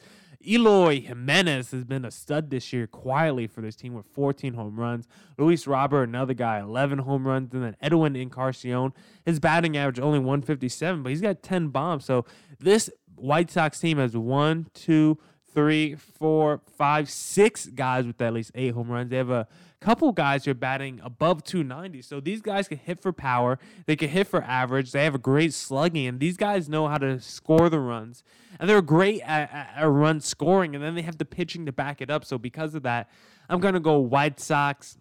Eloy 0.48 1.02
Jimenez 1.02 1.72
has 1.72 1.84
been 1.84 2.06
a 2.06 2.12
stud 2.12 2.50
this 2.50 2.72
year 2.72 2.86
quietly 2.88 3.48
for 3.48 3.62
this 3.62 3.76
team 3.76 3.94
with 3.94 4.06
14 4.14 4.54
home 4.54 4.80
runs. 4.80 5.08
Luis 5.38 5.66
Robert, 5.66 6.04
another 6.04 6.34
guy, 6.34 6.60
11 6.60 7.00
home 7.00 7.28
runs. 7.28 7.54
And 7.54 7.64
then 7.64 7.76
Edwin 7.82 8.16
Encarnacion, 8.16 8.94
his 9.26 9.40
batting 9.40 9.76
average 9.76 10.00
only 10.00 10.20
157, 10.20 11.02
but 11.02 11.10
he's 11.10 11.22
got 11.22 11.42
10 11.42 11.70
bombs. 11.70 12.06
So 12.06 12.26
this 12.60 12.90
White 13.16 13.50
Sox 13.50 13.80
team 13.80 13.98
has 13.98 14.16
one, 14.16 14.68
two, 14.74 15.18
three, 15.56 15.96
four, 15.96 16.62
five, 16.78 17.10
six 17.10 17.66
guys 17.66 18.06
with 18.06 18.22
at 18.22 18.34
least 18.34 18.52
eight 18.54 18.74
home 18.74 18.92
runs. 18.92 19.10
They 19.10 19.18
have 19.18 19.32
a 19.32 19.48
couple 19.80 20.12
guys 20.12 20.46
who 20.46 20.52
are 20.52 20.56
batting 20.56 21.00
above 21.04 21.44
290. 21.44 22.02
So 22.02 22.20
these 22.20 22.42
guys 22.42 22.68
can 22.68 22.78
hit 22.78 23.02
for 23.02 23.14
power. 23.14 23.58
They 23.86 23.96
can 23.96 24.10
hit 24.10 24.28
for 24.28 24.44
average. 24.44 24.92
They 24.92 25.04
have 25.06 25.16
a 25.16 25.20
great 25.20 25.54
slugging, 25.54 26.06
and 26.06 26.20
these 26.20 26.38
guys 26.38 26.68
know 26.68 26.88
how 26.88 26.98
to 26.98 27.20
score 27.20 27.70
the 27.70 27.80
runs. 27.80 28.24
And 28.60 28.70
they're 28.70 28.82
great 28.82 29.22
at, 29.22 29.52
at, 29.52 29.74
at 29.78 29.86
run 29.86 30.20
scoring, 30.20 30.76
and 30.76 30.84
then 30.84 30.96
they 30.96 31.02
have 31.02 31.18
the 31.18 31.26
pitching 31.26 31.66
to 31.66 31.72
back 31.72 32.02
it 32.02 32.10
up. 32.10 32.26
So 32.26 32.38
because 32.38 32.76
of 32.76 32.84
that, 32.84 33.10
I'm 33.50 33.60
gonna 33.60 33.80
go 33.80 33.98
White 34.00 34.40
Sox 34.40 34.98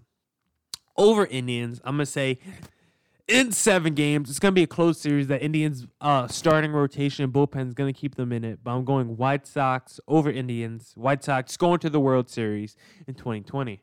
over 0.96 1.26
Indians. 1.26 1.80
I'm 1.84 1.94
gonna 1.94 2.06
say 2.06 2.38
in 3.26 3.52
seven 3.52 3.94
games. 3.94 4.30
It's 4.30 4.38
going 4.38 4.52
to 4.52 4.54
be 4.54 4.64
a 4.64 4.66
close 4.66 5.00
series. 5.00 5.26
The 5.26 5.42
Indians' 5.42 5.86
uh, 6.00 6.28
starting 6.28 6.72
rotation 6.72 7.24
and 7.24 7.32
bullpen 7.32 7.68
is 7.68 7.74
going 7.74 7.92
to 7.92 7.98
keep 7.98 8.16
them 8.16 8.32
in 8.32 8.44
it. 8.44 8.60
But 8.62 8.72
I'm 8.72 8.84
going 8.84 9.16
White 9.16 9.46
Sox 9.46 9.98
over 10.06 10.30
Indians. 10.30 10.92
White 10.94 11.24
Sox 11.24 11.56
going 11.56 11.78
to 11.80 11.90
the 11.90 12.00
World 12.00 12.28
Series 12.28 12.76
in 13.06 13.14
2020. 13.14 13.80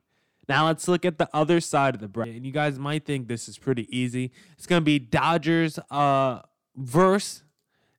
Now 0.48 0.65
let's 0.67 0.88
look 0.88 1.05
at 1.05 1.17
the 1.17 1.29
other 1.33 1.60
side 1.60 1.95
of 1.95 2.01
the 2.01 2.07
bracket. 2.07 2.36
And 2.36 2.45
you 2.45 2.51
guys 2.51 2.77
might 2.77 3.05
think 3.05 3.27
this 3.27 3.48
is 3.48 3.57
pretty 3.57 3.88
easy. 3.95 4.31
It's 4.57 4.67
going 4.67 4.81
to 4.81 4.86
be 4.86 5.00
Dodgers 5.00 5.79
uh, 5.89 6.41
versus 6.75 7.43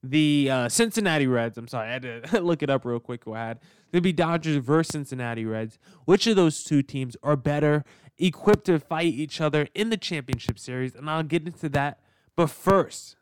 the 0.02 0.50
uh, 0.50 0.68
Cincinnati 0.68 1.26
Reds. 1.26 1.56
I'm 1.56 1.68
sorry, 1.68 1.88
I 1.88 1.92
had 1.92 2.02
to 2.02 2.40
look 2.42 2.62
it 2.62 2.70
up 2.70 2.84
real 2.84 3.00
quick. 3.00 3.24
Go. 3.24 3.34
It's 3.34 3.60
going 3.92 3.92
to 3.92 4.00
be 4.00 4.12
Dodgers 4.12 4.56
versus 4.56 4.92
Cincinnati 4.92 5.44
Reds. 5.44 5.78
Which 6.04 6.26
of 6.26 6.36
those 6.36 6.64
two 6.64 6.82
teams 6.82 7.16
are 7.22 7.36
better 7.36 7.84
equipped 8.22 8.66
to 8.66 8.78
fight 8.78 9.12
each 9.12 9.40
other 9.40 9.68
in 9.74 9.90
the 9.90 9.96
championship 9.96 10.58
series, 10.58 10.94
and 10.94 11.10
I'll 11.10 11.22
get 11.22 11.46
into 11.46 11.68
that. 11.70 11.98
But 12.36 12.50
first, 12.50 13.16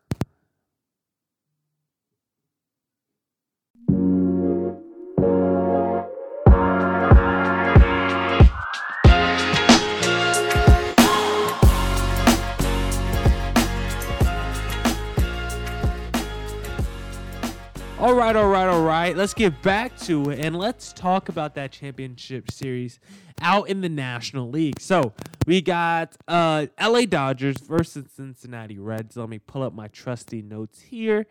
All 18.00 18.14
right, 18.14 18.34
all 18.34 18.48
right, 18.48 18.66
all 18.66 18.82
right. 18.82 19.14
Let's 19.14 19.34
get 19.34 19.60
back 19.60 19.94
to 20.00 20.30
it 20.30 20.42
and 20.42 20.56
let's 20.56 20.90
talk 20.94 21.28
about 21.28 21.54
that 21.56 21.70
championship 21.70 22.50
series 22.50 22.98
out 23.42 23.68
in 23.68 23.82
the 23.82 23.90
National 23.90 24.48
League. 24.48 24.80
So 24.80 25.12
we 25.46 25.60
got 25.60 26.16
uh, 26.26 26.68
LA 26.80 27.02
Dodgers 27.02 27.58
versus 27.58 28.06
Cincinnati 28.16 28.78
Reds. 28.78 29.18
Let 29.18 29.28
me 29.28 29.38
pull 29.38 29.62
up 29.62 29.74
my 29.74 29.88
trusty 29.88 30.40
notes 30.40 30.80
here. 30.80 31.26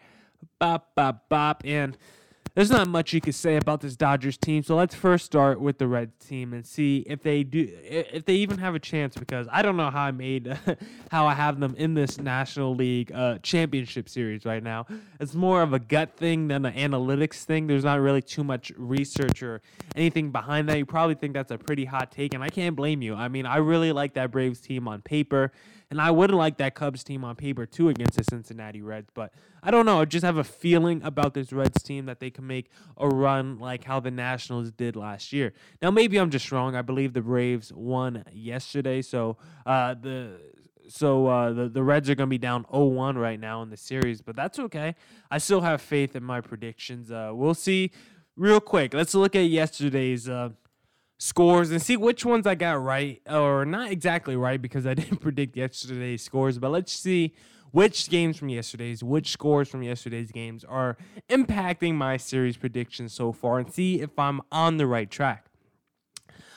Bop, 0.59 0.93
bop, 0.93 1.27
bop. 1.27 1.63
And 1.65 1.97
there's 2.59 2.71
not 2.71 2.89
much 2.89 3.13
you 3.13 3.21
can 3.21 3.31
say 3.31 3.55
about 3.55 3.79
this 3.79 3.95
Dodgers 3.95 4.35
team. 4.35 4.63
So 4.63 4.75
let's 4.75 4.93
first 4.93 5.25
start 5.25 5.61
with 5.61 5.77
the 5.77 5.87
Reds 5.87 6.25
team 6.27 6.51
and 6.51 6.67
see 6.67 7.05
if 7.07 7.23
they 7.23 7.41
do 7.41 7.69
if 7.85 8.25
they 8.25 8.33
even 8.33 8.57
have 8.57 8.75
a 8.75 8.79
chance 8.79 9.15
because 9.15 9.47
I 9.49 9.61
don't 9.61 9.77
know 9.77 9.89
how 9.89 10.03
I 10.03 10.11
made 10.11 10.59
how 11.09 11.25
I 11.25 11.35
have 11.35 11.61
them 11.61 11.73
in 11.77 11.93
this 11.93 12.19
National 12.19 12.75
League 12.75 13.13
uh, 13.13 13.37
championship 13.37 14.09
series 14.09 14.43
right 14.43 14.61
now. 14.61 14.87
It's 15.21 15.33
more 15.33 15.61
of 15.61 15.71
a 15.71 15.79
gut 15.79 16.17
thing 16.17 16.49
than 16.49 16.65
an 16.65 16.73
analytics 16.73 17.45
thing. 17.45 17.67
There's 17.67 17.85
not 17.85 18.01
really 18.01 18.21
too 18.21 18.43
much 18.43 18.73
research 18.75 19.41
or 19.41 19.61
anything 19.95 20.31
behind 20.31 20.67
that. 20.67 20.77
You 20.77 20.85
probably 20.85 21.15
think 21.15 21.35
that's 21.35 21.51
a 21.51 21.57
pretty 21.57 21.85
hot 21.85 22.11
take 22.11 22.33
and 22.33 22.43
I 22.43 22.49
can't 22.49 22.75
blame 22.75 23.01
you. 23.01 23.15
I 23.15 23.29
mean, 23.29 23.45
I 23.45 23.55
really 23.55 23.93
like 23.93 24.15
that 24.15 24.31
Braves 24.31 24.59
team 24.59 24.85
on 24.85 25.01
paper. 25.01 25.53
And 25.91 26.00
I 26.00 26.12
would 26.12 26.31
like 26.31 26.58
that 26.58 26.75
Cubs 26.75 27.03
team 27.03 27.24
on 27.24 27.36
paper 27.36 27.65
too 27.65 27.89
against 27.89 28.15
the 28.15 28.24
Cincinnati 28.24 28.81
Reds. 28.81 29.10
But 29.13 29.34
I 29.63 29.72
don't 29.72 29.86
know. 29.86 30.01
I 30.01 30.05
just 30.05 30.24
have 30.24 30.38
a 30.38 30.43
feeling 30.43 31.01
about 31.03 31.34
this 31.34 31.51
Reds 31.51 31.81
team 31.81 32.05
that 32.05 32.19
they 32.19 32.29
can 32.29 32.46
make 32.46 32.69
a 32.98 33.08
run 33.08 33.58
like 33.58 33.86
how 33.86 34.00
the 34.00 34.12
Nationals 34.12 34.72
did 34.72 34.96
last 34.96 35.34
year. 35.34 35.53
Now, 35.81 35.89
maybe 35.89 36.17
I'm 36.17 36.29
just 36.29 36.51
wrong. 36.51 36.75
I 36.75 36.84
believe 36.84 37.13
the 37.13 37.22
Braves 37.22 37.74
won 37.74 38.24
yesterday. 38.31 39.01
So 39.01 39.38
uh, 39.65 39.96
the 39.96 40.39
so 40.89 41.27
uh, 41.27 41.53
the 41.53 41.69
the 41.69 41.84
Reds 41.84 42.10
are 42.10 42.15
going 42.15 42.27
to 42.27 42.31
be 42.31 42.38
down 42.38 42.65
0-1 42.65 43.15
right 43.15 43.39
now 43.39 43.62
in 43.62 43.69
the 43.69 43.77
series, 43.77 44.22
but 44.22 44.36
that's 44.36 44.60
okay. 44.60 44.96
I 45.31 45.38
still 45.38 45.62
have 45.62 45.81
faith 45.81 46.15
in 46.15 46.24
my 46.24 46.41
predictions. 46.41 47.12
Uh, 47.12 47.31
we'll 47.34 47.53
see. 47.53 47.91
Real 48.36 48.62
quick, 48.62 48.93
let's 48.93 49.13
look 49.13 49.36
at 49.36 49.41
yesterday's 49.41 50.29
uh, 50.29 50.50
scores 51.19 51.69
and 51.69 51.81
see 51.81 51.97
which 51.97 52.25
ones 52.25 52.47
I 52.47 52.55
got 52.55 52.81
right, 52.81 53.21
or 53.29 53.65
not 53.65 53.91
exactly 53.91 54.35
right 54.35 54.59
because 54.59 54.88
I 54.88 54.93
didn't 54.95 55.17
predict 55.17 55.55
yesterday's 55.55 56.23
scores, 56.23 56.57
but 56.57 56.71
let's 56.71 56.91
see 56.91 57.35
which 57.71 58.09
games 58.09 58.38
from 58.38 58.49
yesterday's, 58.49 59.03
which 59.03 59.29
scores 59.31 59.69
from 59.69 59.83
yesterday's 59.83 60.31
games 60.31 60.63
are 60.63 60.97
impacting 61.29 61.93
my 61.93 62.17
series 62.17 62.57
predictions 62.57 63.13
so 63.13 63.31
far 63.31 63.59
and 63.59 63.71
see 63.71 64.01
if 64.01 64.17
I'm 64.17 64.41
on 64.51 64.77
the 64.77 64.88
right 64.88 65.11
track. 65.11 65.45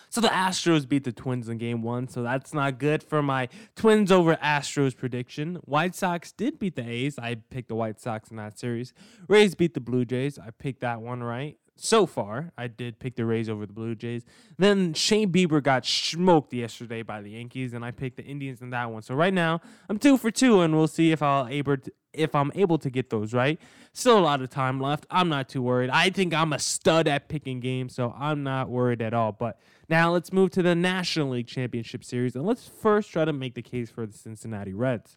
So 0.08 0.20
the 0.20 0.28
Astros 0.28 0.86
beat 0.86 1.04
the 1.04 1.12
Twins 1.12 1.48
in 1.48 1.56
game 1.56 1.82
one, 1.82 2.06
so 2.06 2.22
that's 2.22 2.52
not 2.52 2.78
good 2.78 3.02
for 3.02 3.22
my 3.22 3.48
Twins 3.74 4.12
over 4.12 4.36
Astros 4.36 4.94
prediction. 4.94 5.56
White 5.64 5.94
Sox 5.94 6.32
did 6.32 6.58
beat 6.58 6.76
the 6.76 6.86
A's. 6.86 7.18
I 7.18 7.36
picked 7.36 7.68
the 7.68 7.74
White 7.74 7.98
Sox 7.98 8.30
in 8.30 8.36
that 8.36 8.58
series. 8.58 8.92
Rays 9.26 9.54
beat 9.54 9.72
the 9.72 9.80
Blue 9.80 10.04
Jays. 10.04 10.38
I 10.38 10.50
picked 10.50 10.80
that 10.82 11.00
one 11.00 11.22
right 11.22 11.56
so 11.76 12.06
far, 12.06 12.52
I 12.56 12.68
did 12.68 12.98
pick 12.98 13.16
the 13.16 13.24
Rays 13.24 13.48
over 13.48 13.66
the 13.66 13.72
Blue 13.72 13.94
Jays. 13.94 14.24
Then 14.58 14.92
Shane 14.94 15.32
Bieber 15.32 15.62
got 15.62 15.86
smoked 15.86 16.52
yesterday 16.52 17.02
by 17.02 17.22
the 17.22 17.30
Yankees, 17.30 17.72
and 17.72 17.84
I 17.84 17.90
picked 17.90 18.18
the 18.18 18.24
Indians 18.24 18.60
in 18.60 18.70
that 18.70 18.90
one. 18.90 19.02
So 19.02 19.14
right 19.14 19.32
now, 19.32 19.60
I'm 19.88 19.98
two 19.98 20.16
for 20.16 20.30
two, 20.30 20.60
and 20.60 20.74
we'll 20.74 20.86
see 20.86 21.12
if 21.12 21.22
I'll 21.22 21.48
able 21.48 21.78
to, 21.78 21.92
if 22.12 22.34
I'm 22.34 22.52
able 22.54 22.78
to 22.78 22.90
get 22.90 23.10
those 23.10 23.32
right. 23.32 23.58
Still 23.94 24.18
a 24.18 24.20
lot 24.20 24.42
of 24.42 24.50
time 24.50 24.80
left. 24.80 25.06
I'm 25.10 25.28
not 25.28 25.48
too 25.48 25.62
worried. 25.62 25.90
I 25.90 26.10
think 26.10 26.34
I'm 26.34 26.52
a 26.52 26.58
stud 26.58 27.08
at 27.08 27.28
picking 27.28 27.60
games, 27.60 27.94
so 27.94 28.14
I'm 28.18 28.42
not 28.42 28.68
worried 28.68 29.00
at 29.00 29.14
all. 29.14 29.32
But 29.32 29.58
now 29.88 30.12
let's 30.12 30.32
move 30.32 30.50
to 30.52 30.62
the 30.62 30.74
National 30.74 31.30
League 31.30 31.46
Championship 31.46 32.04
Series, 32.04 32.36
and 32.36 32.46
let's 32.46 32.68
first 32.68 33.10
try 33.10 33.24
to 33.24 33.32
make 33.32 33.54
the 33.54 33.62
case 33.62 33.90
for 33.90 34.06
the 34.06 34.16
Cincinnati 34.16 34.74
Reds. 34.74 35.16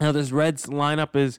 Now, 0.00 0.12
this 0.12 0.30
Reds 0.30 0.66
lineup 0.66 1.16
is 1.16 1.38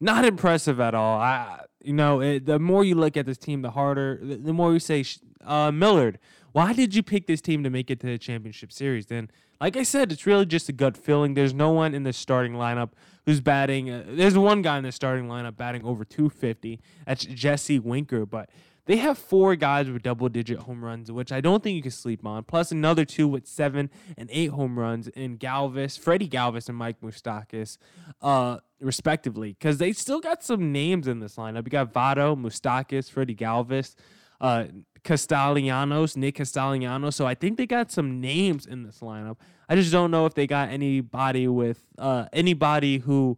not 0.00 0.24
impressive 0.24 0.80
at 0.80 0.94
all. 0.94 1.20
I, 1.20 1.60
you 1.82 1.92
know, 1.92 2.20
it, 2.20 2.46
the 2.46 2.58
more 2.58 2.84
you 2.84 2.94
look 2.94 3.16
at 3.16 3.26
this 3.26 3.38
team, 3.38 3.62
the 3.62 3.70
harder, 3.72 4.18
the, 4.22 4.36
the 4.36 4.52
more 4.52 4.72
you 4.72 4.78
say, 4.78 5.04
uh, 5.44 5.70
Miller, 5.72 6.14
why 6.52 6.72
did 6.72 6.94
you 6.94 7.02
pick 7.02 7.26
this 7.26 7.40
team 7.40 7.62
to 7.64 7.70
make 7.70 7.90
it 7.90 8.00
to 8.00 8.06
the 8.06 8.18
championship 8.18 8.72
series? 8.72 9.06
Then, 9.06 9.30
like 9.60 9.76
I 9.76 9.82
said, 9.82 10.12
it's 10.12 10.26
really 10.26 10.46
just 10.46 10.68
a 10.68 10.72
gut 10.72 10.96
feeling. 10.96 11.34
There's 11.34 11.54
no 11.54 11.70
one 11.70 11.94
in 11.94 12.04
the 12.04 12.12
starting 12.12 12.54
lineup 12.54 12.90
who's 13.26 13.40
batting. 13.40 13.90
Uh, 13.90 14.04
there's 14.08 14.38
one 14.38 14.62
guy 14.62 14.78
in 14.78 14.84
the 14.84 14.92
starting 14.92 15.26
lineup 15.26 15.56
batting 15.56 15.84
over 15.84 16.04
250. 16.04 16.80
That's 17.06 17.24
Jesse 17.24 17.78
Winker, 17.78 18.24
but 18.24 18.50
they 18.88 18.96
have 18.96 19.18
four 19.18 19.54
guys 19.54 19.90
with 19.90 20.02
double 20.02 20.30
digit 20.30 20.60
home 20.60 20.82
runs, 20.82 21.12
which 21.12 21.30
I 21.30 21.42
don't 21.42 21.62
think 21.62 21.76
you 21.76 21.82
can 21.82 21.90
sleep 21.90 22.24
on, 22.24 22.42
plus 22.44 22.72
another 22.72 23.04
two 23.04 23.28
with 23.28 23.46
seven 23.46 23.90
and 24.16 24.30
eight 24.32 24.50
home 24.50 24.78
runs 24.78 25.08
in 25.08 25.36
Galvis, 25.36 25.98
Freddie 25.98 26.28
Galvis, 26.28 26.70
and 26.70 26.78
Mike 26.78 26.96
Moustakas, 27.02 27.76
uh, 28.22 28.60
respectively. 28.80 29.50
Because 29.50 29.76
they 29.76 29.92
still 29.92 30.20
got 30.20 30.42
some 30.42 30.72
names 30.72 31.06
in 31.06 31.20
this 31.20 31.36
lineup. 31.36 31.66
You 31.66 31.70
got 31.70 31.92
Votto, 31.92 32.34
Moustakas, 32.34 33.10
Freddie 33.10 33.36
Galvis, 33.36 33.94
uh, 34.40 34.64
Castellanos, 35.04 36.16
Nick 36.16 36.36
Castellanos. 36.36 37.14
So 37.14 37.26
I 37.26 37.34
think 37.34 37.58
they 37.58 37.66
got 37.66 37.92
some 37.92 38.22
names 38.22 38.64
in 38.64 38.84
this 38.84 39.00
lineup. 39.00 39.36
I 39.68 39.74
just 39.74 39.92
don't 39.92 40.10
know 40.10 40.24
if 40.24 40.32
they 40.32 40.46
got 40.46 40.70
anybody 40.70 41.46
with 41.46 41.84
uh, 41.98 42.24
anybody 42.32 42.98
who 42.98 43.36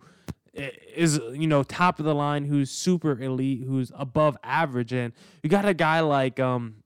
is 0.53 1.21
you 1.33 1.47
know 1.47 1.63
top 1.63 1.99
of 1.99 2.05
the 2.05 2.15
line 2.15 2.45
who's 2.45 2.71
super 2.71 3.21
elite 3.21 3.65
who's 3.67 3.93
above 3.95 4.37
average. 4.43 4.93
And 4.93 5.13
you 5.43 5.51
got 5.51 5.65
a 5.65 5.75
guy 5.75 6.01
like 6.01 6.41
um 6.41 6.77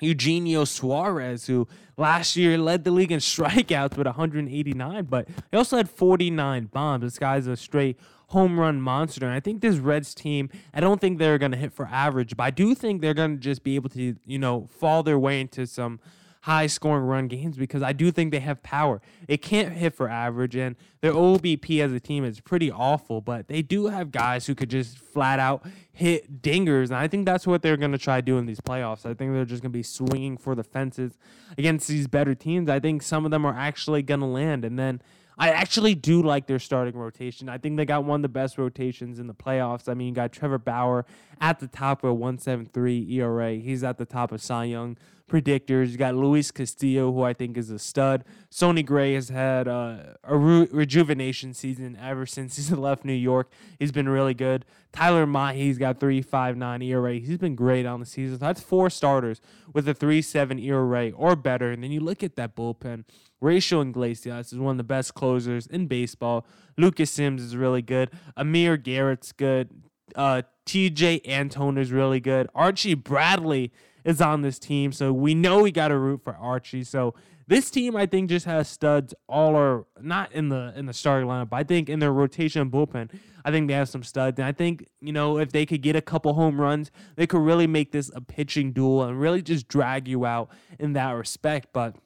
Eugenio 0.00 0.64
Suarez 0.64 1.46
who 1.46 1.66
last 1.96 2.36
year 2.36 2.58
led 2.58 2.84
the 2.84 2.90
league 2.90 3.12
in 3.12 3.18
strikeouts 3.20 3.96
with 3.96 4.06
189 4.06 5.04
but 5.04 5.28
he 5.50 5.56
also 5.56 5.76
had 5.76 5.90
49 5.90 6.66
bombs. 6.66 7.02
This 7.02 7.18
guy's 7.18 7.46
a 7.46 7.56
straight 7.56 7.98
home 8.28 8.58
run 8.58 8.80
monster. 8.80 9.26
And 9.26 9.34
I 9.34 9.40
think 9.40 9.60
this 9.60 9.76
Reds 9.76 10.14
team 10.14 10.50
I 10.72 10.80
don't 10.80 11.00
think 11.00 11.18
they're 11.18 11.38
going 11.38 11.52
to 11.52 11.58
hit 11.58 11.72
for 11.72 11.86
average 11.86 12.36
but 12.36 12.44
I 12.44 12.50
do 12.50 12.74
think 12.74 13.00
they're 13.00 13.14
going 13.14 13.36
to 13.36 13.40
just 13.40 13.64
be 13.64 13.74
able 13.74 13.90
to 13.90 14.16
you 14.24 14.38
know 14.38 14.68
fall 14.70 15.02
their 15.02 15.18
way 15.18 15.40
into 15.40 15.66
some 15.66 16.00
high 16.44 16.66
scoring 16.66 17.06
run 17.06 17.26
games 17.26 17.56
because 17.56 17.82
I 17.82 17.94
do 17.94 18.10
think 18.10 18.30
they 18.30 18.40
have 18.40 18.62
power. 18.62 19.00
They 19.26 19.38
can't 19.38 19.72
hit 19.72 19.94
for 19.94 20.10
average, 20.10 20.54
and 20.54 20.76
their 21.00 21.14
OBP 21.14 21.82
as 21.82 21.90
a 21.90 22.00
team 22.00 22.22
is 22.22 22.38
pretty 22.38 22.70
awful, 22.70 23.22
but 23.22 23.48
they 23.48 23.62
do 23.62 23.86
have 23.86 24.12
guys 24.12 24.44
who 24.44 24.54
could 24.54 24.68
just 24.68 24.98
flat 24.98 25.38
out 25.38 25.66
hit 25.90 26.42
dingers. 26.42 26.88
And 26.88 26.96
I 26.96 27.08
think 27.08 27.24
that's 27.24 27.46
what 27.46 27.62
they're 27.62 27.78
going 27.78 27.92
to 27.92 27.98
try 27.98 28.20
doing 28.20 28.44
these 28.44 28.60
playoffs. 28.60 29.06
I 29.06 29.14
think 29.14 29.32
they're 29.32 29.46
just 29.46 29.62
going 29.62 29.72
to 29.72 29.78
be 29.78 29.82
swinging 29.82 30.36
for 30.36 30.54
the 30.54 30.62
fences 30.62 31.16
against 31.56 31.88
these 31.88 32.08
better 32.08 32.34
teams. 32.34 32.68
I 32.68 32.78
think 32.78 33.02
some 33.02 33.24
of 33.24 33.30
them 33.30 33.46
are 33.46 33.56
actually 33.56 34.02
going 34.02 34.20
to 34.20 34.26
land. 34.26 34.66
And 34.66 34.78
then 34.78 35.00
I 35.38 35.50
actually 35.50 35.94
do 35.94 36.22
like 36.22 36.46
their 36.46 36.58
starting 36.58 36.96
rotation. 36.96 37.48
I 37.48 37.58
think 37.58 37.76
they 37.76 37.84
got 37.84 38.04
one 38.04 38.18
of 38.18 38.22
the 38.22 38.28
best 38.28 38.58
rotations 38.58 39.18
in 39.18 39.26
the 39.26 39.34
playoffs. 39.34 39.88
I 39.88 39.94
mean, 39.94 40.08
you 40.08 40.14
got 40.14 40.32
Trevor 40.32 40.58
Bauer 40.58 41.04
at 41.40 41.58
the 41.58 41.66
top 41.66 42.04
of 42.04 42.12
173 42.16 43.06
ERA. 43.18 43.54
He's 43.54 43.82
at 43.82 43.98
the 43.98 44.04
top 44.04 44.32
of 44.32 44.40
Cy 44.40 44.64
Young 44.64 44.96
predictors. 45.28 45.90
You 45.90 45.96
got 45.96 46.14
Luis 46.14 46.50
Castillo, 46.50 47.12
who 47.12 47.22
I 47.22 47.32
think 47.32 47.56
is 47.56 47.70
a 47.70 47.78
stud. 47.78 48.24
Sonny 48.50 48.82
Gray 48.82 49.14
has 49.14 49.28
had 49.30 49.66
uh, 49.66 50.14
a 50.22 50.36
re- 50.36 50.68
rejuvenation 50.70 51.54
season 51.54 51.96
ever 52.00 52.26
since 52.26 52.56
he's 52.56 52.70
left 52.70 53.04
New 53.04 53.12
York. 53.12 53.50
He's 53.78 53.92
been 53.92 54.08
really 54.08 54.34
good. 54.34 54.64
Tyler 54.92 55.26
Mahle's 55.26 55.78
got 55.78 55.98
3.59 55.98 56.84
ERA. 56.84 57.14
He's 57.14 57.38
been 57.38 57.56
great 57.56 57.86
on 57.86 58.00
the 58.00 58.06
season. 58.06 58.38
So 58.38 58.44
that's 58.44 58.60
four 58.60 58.90
starters 58.90 59.40
with 59.72 59.88
a 59.88 59.94
3.7 59.94 60.62
ERA 60.62 61.10
or 61.10 61.34
better. 61.34 61.72
And 61.72 61.82
then 61.82 61.90
you 61.90 62.00
look 62.00 62.22
at 62.22 62.36
that 62.36 62.54
bullpen. 62.54 63.04
Raisel 63.44 63.82
Iglesias 63.82 64.52
is 64.52 64.58
one 64.58 64.72
of 64.72 64.78
the 64.78 64.84
best 64.84 65.14
closers 65.14 65.66
in 65.66 65.86
baseball. 65.86 66.46
Lucas 66.78 67.10
Sims 67.10 67.42
is 67.42 67.56
really 67.56 67.82
good. 67.82 68.10
Amir 68.36 68.78
Garrett's 68.78 69.32
good. 69.32 69.68
Uh, 70.16 70.42
Tejay 70.64 71.20
Antone 71.28 71.76
is 71.76 71.92
really 71.92 72.20
good. 72.20 72.48
Archie 72.54 72.94
Bradley 72.94 73.70
is 74.02 74.20
on 74.20 74.40
this 74.40 74.58
team. 74.58 74.92
So 74.92 75.12
we 75.12 75.34
know 75.34 75.62
we 75.62 75.72
got 75.72 75.88
to 75.88 75.98
root 75.98 76.22
for 76.24 76.34
Archie. 76.36 76.84
So 76.84 77.14
this 77.46 77.70
team, 77.70 77.96
I 77.96 78.06
think, 78.06 78.30
just 78.30 78.46
has 78.46 78.66
studs 78.68 79.12
all 79.28 79.54
or 79.54 79.86
not 80.00 80.32
in 80.32 80.48
the 80.48 80.72
in 80.74 80.86
the 80.86 80.94
starting 80.94 81.28
lineup, 81.28 81.50
but 81.50 81.56
I 81.56 81.64
think 81.64 81.90
in 81.90 81.98
their 81.98 82.12
rotation 82.12 82.70
bullpen, 82.70 83.10
I 83.44 83.50
think 83.50 83.68
they 83.68 83.74
have 83.74 83.90
some 83.90 84.02
studs. 84.02 84.38
And 84.38 84.46
I 84.46 84.52
think, 84.52 84.88
you 85.02 85.12
know, 85.12 85.38
if 85.38 85.52
they 85.52 85.66
could 85.66 85.82
get 85.82 85.94
a 85.96 86.00
couple 86.00 86.32
home 86.32 86.58
runs, 86.58 86.90
they 87.16 87.26
could 87.26 87.42
really 87.42 87.66
make 87.66 87.92
this 87.92 88.10
a 88.14 88.22
pitching 88.22 88.72
duel 88.72 89.02
and 89.02 89.20
really 89.20 89.42
just 89.42 89.68
drag 89.68 90.08
you 90.08 90.24
out 90.24 90.48
in 90.78 90.94
that 90.94 91.10
respect. 91.10 91.68
But 91.74 91.96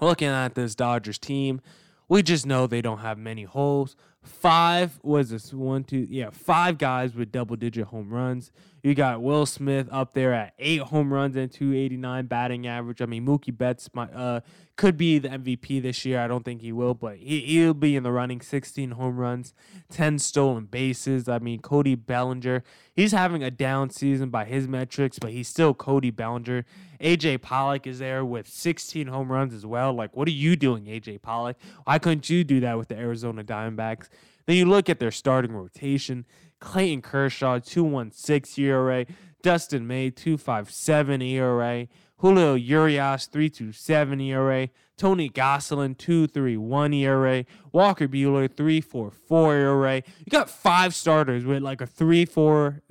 looking 0.00 0.28
at 0.28 0.54
this 0.54 0.74
Dodgers 0.74 1.18
team, 1.18 1.60
we 2.08 2.22
just 2.22 2.46
know 2.46 2.66
they 2.66 2.82
don't 2.82 2.98
have 2.98 3.18
many 3.18 3.44
holes. 3.44 3.96
Five 4.22 4.98
was 5.02 5.30
this 5.30 5.52
one, 5.52 5.84
two, 5.84 6.06
yeah, 6.10 6.30
five 6.30 6.76
guys 6.78 7.14
with 7.14 7.32
double 7.32 7.56
digit 7.56 7.86
home 7.86 8.10
runs. 8.10 8.50
You 8.82 8.94
got 8.94 9.22
Will 9.22 9.46
Smith 9.46 9.88
up 9.90 10.14
there 10.14 10.32
at 10.32 10.54
eight 10.58 10.80
home 10.80 11.12
runs 11.12 11.34
and 11.36 11.50
289 11.50 12.26
batting 12.26 12.66
average. 12.66 13.02
I 13.02 13.06
mean, 13.06 13.26
Mookie 13.26 13.56
Betts 13.56 13.88
uh, 13.96 14.40
could 14.76 14.96
be 14.96 15.18
the 15.18 15.28
MVP 15.28 15.82
this 15.82 16.04
year. 16.04 16.20
I 16.20 16.28
don't 16.28 16.44
think 16.44 16.60
he 16.60 16.72
will, 16.72 16.94
but 16.94 17.16
he, 17.16 17.40
he'll 17.40 17.74
be 17.74 17.96
in 17.96 18.02
the 18.02 18.12
running. 18.12 18.40
16 18.40 18.92
home 18.92 19.16
runs, 19.16 19.52
10 19.90 20.18
stolen 20.18 20.66
bases. 20.66 21.28
I 21.28 21.38
mean, 21.38 21.60
Cody 21.60 21.94
Bellinger, 21.94 22.62
he's 22.94 23.12
having 23.12 23.42
a 23.42 23.50
down 23.50 23.90
season 23.90 24.30
by 24.30 24.44
his 24.44 24.68
metrics, 24.68 25.18
but 25.18 25.30
he's 25.30 25.48
still 25.48 25.74
Cody 25.74 26.10
Bellinger. 26.10 26.64
AJ 27.00 27.42
Pollock 27.42 27.86
is 27.86 27.98
there 27.98 28.24
with 28.24 28.48
16 28.48 29.06
home 29.06 29.30
runs 29.30 29.54
as 29.54 29.64
well. 29.64 29.92
Like, 29.92 30.16
what 30.16 30.28
are 30.28 30.32
you 30.32 30.56
doing, 30.56 30.84
AJ 30.86 31.22
Pollock? 31.22 31.56
Why 31.84 31.98
couldn't 31.98 32.28
you 32.28 32.44
do 32.44 32.60
that 32.60 32.76
with 32.78 32.88
the 32.88 32.96
Arizona 32.96 33.44
Diamondbacks? 33.44 34.08
Then 34.46 34.56
you 34.56 34.64
look 34.64 34.88
at 34.88 34.98
their 34.98 35.10
starting 35.10 35.52
rotation. 35.52 36.24
Clayton 36.60 37.02
Kershaw, 37.02 37.60
216 37.60 38.64
ERA. 38.64 39.06
Dustin 39.42 39.86
May, 39.86 40.10
257 40.10 41.22
ERA. 41.22 41.88
Julio 42.18 42.54
Urias, 42.54 43.26
327 43.26 44.20
ERA. 44.20 44.68
Tony 44.96 45.30
Gonsolin, 45.30 45.96
231 45.96 46.92
ERA. 46.92 47.44
Walker 47.72 48.08
Buehler, 48.08 48.52
344 48.52 49.54
ERA. 49.54 49.96
You 49.96 50.30
got 50.30 50.50
five 50.50 50.94
starters 50.94 51.44
with 51.44 51.62
like 51.62 51.80
a 51.80 51.86
3 51.86 52.24
4, 52.24 52.82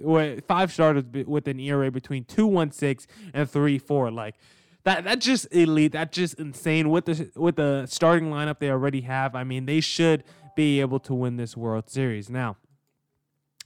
five 0.47 0.71
starters 0.71 1.03
with 1.25 1.47
an 1.47 1.59
ERA 1.59 1.91
between 1.91 2.23
216 2.23 3.13
and 3.33 3.49
3 3.49 3.77
4. 3.77 4.11
Like, 4.11 4.35
that 4.87 5.03
that's 5.03 5.25
just 5.25 5.53
elite. 5.53 5.91
That's 5.91 6.15
just 6.15 6.39
insane 6.39 6.89
with 6.89 7.05
the 7.05 7.29
with 7.35 7.57
the 7.57 7.85
starting 7.87 8.29
lineup 8.29 8.59
they 8.59 8.69
already 8.69 9.01
have. 9.01 9.35
I 9.35 9.43
mean, 9.43 9.65
they 9.65 9.81
should 9.81 10.23
be 10.55 10.79
able 10.79 10.99
to 11.01 11.13
win 11.13 11.35
this 11.35 11.57
World 11.57 11.89
Series. 11.89 12.29
Now, 12.29 12.55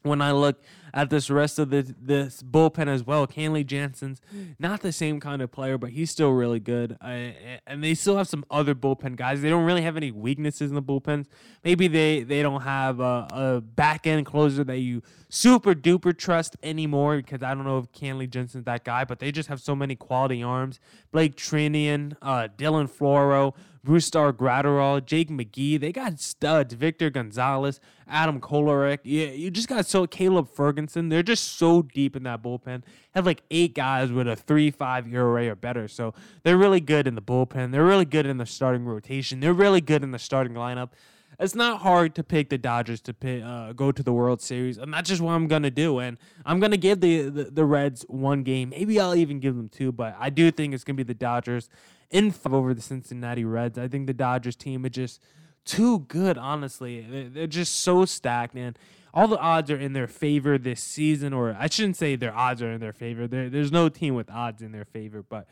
when 0.02 0.20
I 0.20 0.32
look 0.32 0.64
at 0.94 1.10
this 1.10 1.30
rest 1.30 1.60
of 1.60 1.70
the 1.70 1.96
this 2.00 2.44
bullpen 2.44 2.88
as 2.88 3.04
well. 3.04 3.28
Kenley 3.28 3.66
Jansen's 3.66 4.22
not 4.60 4.82
the 4.82 4.92
same 4.92 5.20
kind 5.20 5.42
of 5.42 5.52
player, 5.52 5.78
but 5.78 5.92
he's 5.92 6.12
still 6.12 6.32
really 6.32 6.60
good. 6.60 6.98
Uh, 7.02 7.32
and 7.68 7.84
they 7.84 7.94
still 7.94 8.18
have 8.18 8.28
some 8.28 8.46
other 8.50 8.76
bullpen 8.76 9.16
guys. 9.16 9.42
They 9.42 9.50
don't 9.50 9.66
really 9.66 9.82
have 9.82 9.98
any 9.98 10.12
weaknesses 10.12 10.70
in 10.70 10.76
the 10.76 10.82
bullpens. 10.82 11.28
Maybe 11.64 11.88
they 11.88 12.24
they 12.24 12.42
don't 12.42 12.62
have 12.62 13.00
a, 13.00 13.28
a 13.32 13.62
back 13.62 14.08
end 14.08 14.26
closer 14.26 14.64
that 14.64 14.78
you 14.78 15.02
super 15.30 15.74
duper 15.74 16.18
trust 16.18 16.58
anymore 16.62 17.18
because 17.18 17.42
I 17.42 17.54
don't 17.54 17.64
know 17.64 17.78
if 17.78 17.92
Kenley 17.92 18.30
Jansen's 18.30 18.66
that 18.66 18.84
guy, 18.84 19.06
but 19.06 19.20
they 19.20 19.32
just 19.32 19.50
have 19.50 19.62
so 19.62 19.76
many 19.76 19.96
quality 19.96 20.44
arms. 20.44 20.80
Blake 21.12 21.36
Treinen, 21.36 22.16
uh, 22.22 22.48
Dylan 22.58 22.90
Floro. 22.90 23.54
Brusdar 23.86 24.32
Graterol, 24.32 25.04
Jake 25.04 25.30
McGee. 25.30 25.80
They 25.80 25.92
got 25.92 26.20
studs. 26.20 26.74
Victor 26.74 27.10
Gonzalez, 27.10 27.80
Adam 28.08 28.40
Kolarek. 28.40 29.00
Yeah, 29.04 29.28
you 29.28 29.50
just 29.50 29.68
got 29.68 29.86
so 29.86 30.06
Caleb 30.06 30.50
Ferguson. 30.50 30.81
They're 30.88 31.24
just 31.24 31.58
so 31.58 31.82
deep 31.82 32.16
in 32.16 32.24
that 32.24 32.42
bullpen. 32.42 32.84
Have 33.14 33.26
like 33.26 33.44
eight 33.52 33.74
guys 33.76 34.12
with 34.12 34.28
a 34.28 34.36
three 34.36 34.72
five 34.72 35.12
ERA 35.12 35.50
or 35.50 35.56
better. 35.56 35.88
So 35.88 36.14
they're 36.44 36.58
really 36.58 36.82
good 36.82 37.08
in 37.08 37.16
the 37.16 37.22
bullpen. 37.22 37.72
They're 37.72 37.86
really 37.86 38.06
good 38.06 38.26
in 38.26 38.38
the 38.38 38.46
starting 38.46 38.86
rotation. 38.86 39.40
They're 39.40 39.54
really 39.54 39.82
good 39.82 40.04
in 40.04 40.12
the 40.12 40.20
starting 40.20 40.54
lineup. 40.54 40.90
It's 41.40 41.56
not 41.56 41.82
hard 41.82 42.14
to 42.16 42.24
pick 42.24 42.50
the 42.50 42.58
Dodgers 42.60 43.02
to 43.02 43.14
pick, 43.16 43.44
uh, 43.44 43.74
go 43.74 43.92
to 43.92 44.04
the 44.04 44.14
World 44.14 44.42
Series, 44.42 44.78
and 44.78 44.94
that's 44.94 45.10
just 45.10 45.22
what 45.22 45.32
I'm 45.32 45.48
gonna 45.48 45.72
do. 45.72 45.98
And 45.98 46.18
I'm 46.46 46.60
gonna 46.60 46.78
give 46.78 47.00
the, 47.00 47.30
the 47.30 47.44
the 47.46 47.66
Reds 47.66 48.04
one 48.08 48.44
game. 48.44 48.70
Maybe 48.70 49.00
I'll 49.00 49.16
even 49.16 49.40
give 49.40 49.56
them 49.56 49.68
two, 49.68 49.92
but 49.92 50.16
I 50.20 50.30
do 50.30 50.52
think 50.52 50.74
it's 50.74 50.84
gonna 50.84 50.98
be 50.98 51.04
the 51.04 51.14
Dodgers 51.16 51.70
in 52.12 52.32
five 52.32 52.54
over 52.54 52.74
the 52.74 52.82
Cincinnati 52.82 53.44
Reds. 53.44 53.80
I 53.80 53.88
think 53.88 54.06
the 54.06 54.14
Dodgers 54.14 54.56
team 54.56 54.86
is 54.86 54.92
just 54.92 55.22
too 55.66 56.00
good, 56.00 56.38
honestly. 56.38 57.30
They're 57.34 57.48
just 57.48 57.80
so 57.80 58.06
stacked, 58.06 58.56
and 58.56 58.78
all 59.13 59.27
the 59.27 59.39
odds 59.39 59.70
are 59.70 59.77
in 59.77 59.94
their 59.94 60.08
favor 60.08 60.58
this 60.58 60.82
season, 60.82 61.34
or 61.34 61.56
I 61.60 61.68
shouldn't 61.68 61.98
say 61.98 62.15
their 62.15 62.34
odds 62.34 62.62
are 62.62 62.72
in 62.72 62.80
their 62.80 62.94
favor. 62.94 63.27
There, 63.27 63.50
there's 63.50 63.72
no 63.72 63.89
team 63.89 64.15
with 64.15 64.30
odds 64.30 64.62
in 64.62 64.72
their 64.72 64.86
favor, 64.86 65.24
but 65.27 65.48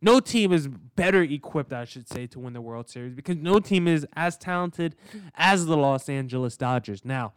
no 0.00 0.20
team 0.20 0.52
is 0.52 0.68
better 0.68 1.22
equipped, 1.22 1.72
I 1.72 1.84
should 1.84 2.08
say, 2.08 2.26
to 2.28 2.38
win 2.38 2.52
the 2.52 2.60
World 2.60 2.88
Series 2.88 3.14
because 3.14 3.36
no 3.36 3.60
team 3.60 3.86
is 3.88 4.06
as 4.14 4.36
talented 4.36 4.96
as 5.34 5.66
the 5.66 5.76
Los 5.76 6.08
Angeles 6.08 6.56
Dodgers. 6.56 7.04
Now, 7.04 7.32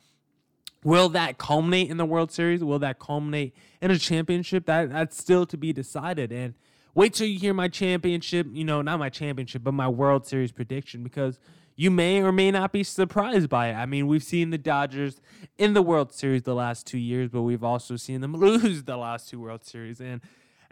will 0.83 1.09
that 1.09 1.37
culminate 1.37 1.89
in 1.89 1.97
the 1.97 2.05
World 2.05 2.31
Series? 2.31 2.63
Will 2.63 2.79
that 2.79 2.99
culminate 2.99 3.55
in 3.81 3.91
a 3.91 3.97
championship? 3.97 4.65
That 4.65 4.89
that's 4.89 5.17
still 5.17 5.45
to 5.45 5.57
be 5.57 5.71
decided. 5.73 6.31
And 6.31 6.55
Wait 6.97 7.13
till 7.13 7.27
you 7.27 7.37
hear 7.37 7.53
my 7.53 7.67
championship, 7.67 8.47
you 8.51 8.63
know, 8.63 8.81
not 8.81 8.97
my 8.97 9.07
championship, 9.07 9.63
but 9.63 9.71
my 9.71 9.87
World 9.87 10.25
Series 10.25 10.51
prediction 10.51 11.03
because 11.03 11.37
you 11.77 11.91
may 11.91 12.21
or 12.21 12.31
may 12.31 12.49
not 12.49 12.73
be 12.73 12.83
surprised 12.83 13.49
by 13.49 13.69
it. 13.69 13.75
I 13.75 13.85
mean, 13.85 14.07
we've 14.07 14.23
seen 14.23 14.49
the 14.49 14.57
Dodgers 14.57 15.21
in 15.59 15.73
the 15.73 15.83
World 15.83 16.11
Series 16.11 16.41
the 16.41 16.55
last 16.55 16.87
two 16.87 16.97
years, 16.97 17.29
but 17.29 17.43
we've 17.43 17.63
also 17.63 17.95
seen 17.95 18.19
them 18.19 18.33
lose 18.37 18.83
the 18.83 18.97
last 18.97 19.29
two 19.29 19.39
World 19.39 19.63
Series. 19.63 20.01
And 20.01 20.21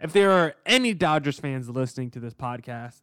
if 0.00 0.12
there 0.12 0.32
are 0.32 0.56
any 0.66 0.92
Dodgers 0.92 1.38
fans 1.38 1.70
listening 1.70 2.10
to 2.10 2.20
this 2.20 2.34
podcast, 2.34 3.02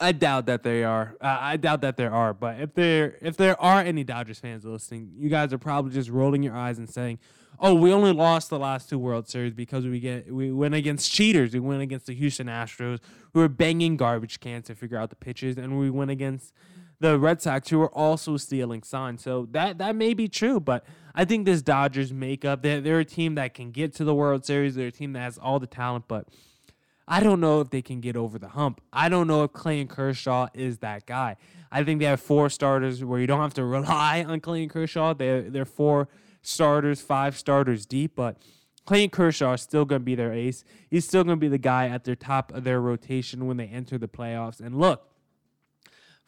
I 0.00 0.12
doubt 0.12 0.46
that 0.46 0.62
they 0.62 0.82
are. 0.82 1.14
Uh, 1.20 1.38
I 1.40 1.56
doubt 1.58 1.82
that 1.82 1.96
there 1.98 2.12
are. 2.12 2.32
But 2.34 2.58
if 2.58 2.74
there 2.74 3.16
if 3.20 3.36
there 3.36 3.60
are 3.60 3.80
any 3.80 4.02
Dodgers 4.02 4.40
fans 4.40 4.64
listening, 4.64 5.12
you 5.14 5.28
guys 5.28 5.52
are 5.52 5.58
probably 5.58 5.92
just 5.92 6.10
rolling 6.10 6.42
your 6.42 6.56
eyes 6.56 6.78
and 6.78 6.88
saying, 6.88 7.18
oh, 7.60 7.74
we 7.74 7.92
only 7.92 8.12
lost 8.12 8.50
the 8.50 8.58
last 8.58 8.88
two 8.88 8.98
World 8.98 9.28
Series 9.28 9.52
because 9.52 9.86
we 9.86 10.00
get 10.00 10.32
we 10.32 10.50
went 10.50 10.74
against 10.74 11.12
cheaters. 11.12 11.52
We 11.52 11.60
went 11.60 11.82
against 11.82 12.06
the 12.06 12.14
Houston 12.14 12.48
Astros 12.48 12.98
who 13.32 13.40
were 13.40 13.48
banging 13.48 13.96
garbage 13.96 14.40
cans 14.40 14.66
to 14.66 14.74
figure 14.74 14.98
out 14.98 15.10
the 15.10 15.16
pitches, 15.16 15.58
and 15.58 15.78
we 15.78 15.90
went 15.90 16.10
against 16.10 16.52
the 17.00 17.18
Red 17.18 17.42
Sox 17.42 17.68
who 17.68 17.80
are 17.82 17.94
also 17.94 18.36
stealing 18.36 18.82
signs. 18.82 19.22
So 19.22 19.48
that 19.52 19.78
that 19.78 19.96
may 19.96 20.14
be 20.14 20.28
true, 20.28 20.60
but 20.60 20.84
I 21.14 21.24
think 21.24 21.46
this 21.46 21.62
Dodgers 21.62 22.12
makeup, 22.12 22.62
they're, 22.62 22.80
they're 22.80 23.00
a 23.00 23.04
team 23.04 23.36
that 23.36 23.54
can 23.54 23.70
get 23.70 23.94
to 23.94 24.04
the 24.04 24.14
World 24.14 24.44
Series. 24.44 24.74
They're 24.74 24.88
a 24.88 24.92
team 24.92 25.12
that 25.12 25.20
has 25.20 25.38
all 25.38 25.60
the 25.60 25.66
talent, 25.66 26.06
but 26.08 26.28
I 27.06 27.20
don't 27.20 27.40
know 27.40 27.60
if 27.60 27.70
they 27.70 27.82
can 27.82 28.00
get 28.00 28.16
over 28.16 28.38
the 28.38 28.48
hump. 28.48 28.80
I 28.92 29.08
don't 29.08 29.26
know 29.26 29.44
if 29.44 29.52
Clayton 29.52 29.88
Kershaw 29.88 30.48
is 30.54 30.78
that 30.78 31.06
guy. 31.06 31.36
I 31.70 31.84
think 31.84 32.00
they 32.00 32.06
have 32.06 32.20
four 32.20 32.48
starters 32.48 33.04
where 33.04 33.20
you 33.20 33.26
don't 33.26 33.40
have 33.40 33.54
to 33.54 33.64
rely 33.64 34.24
on 34.26 34.40
Clayton 34.40 34.70
Kershaw. 34.70 35.14
They're, 35.14 35.42
they're 35.42 35.64
four 35.64 36.08
starters, 36.42 37.00
five 37.00 37.38
starters 37.38 37.86
deep, 37.86 38.16
but 38.16 38.38
Clayton 38.86 39.10
Kershaw 39.10 39.54
is 39.54 39.62
still 39.62 39.84
going 39.84 40.00
to 40.02 40.04
be 40.04 40.14
their 40.14 40.32
ace. 40.32 40.64
He's 40.90 41.06
still 41.06 41.24
going 41.24 41.36
to 41.36 41.40
be 41.40 41.48
the 41.48 41.58
guy 41.58 41.88
at 41.88 42.04
their 42.04 42.16
top 42.16 42.52
of 42.52 42.64
their 42.64 42.80
rotation 42.80 43.46
when 43.46 43.56
they 43.56 43.66
enter 43.66 43.98
the 43.98 44.08
playoffs. 44.08 44.60
And 44.60 44.78
look, 44.78 45.08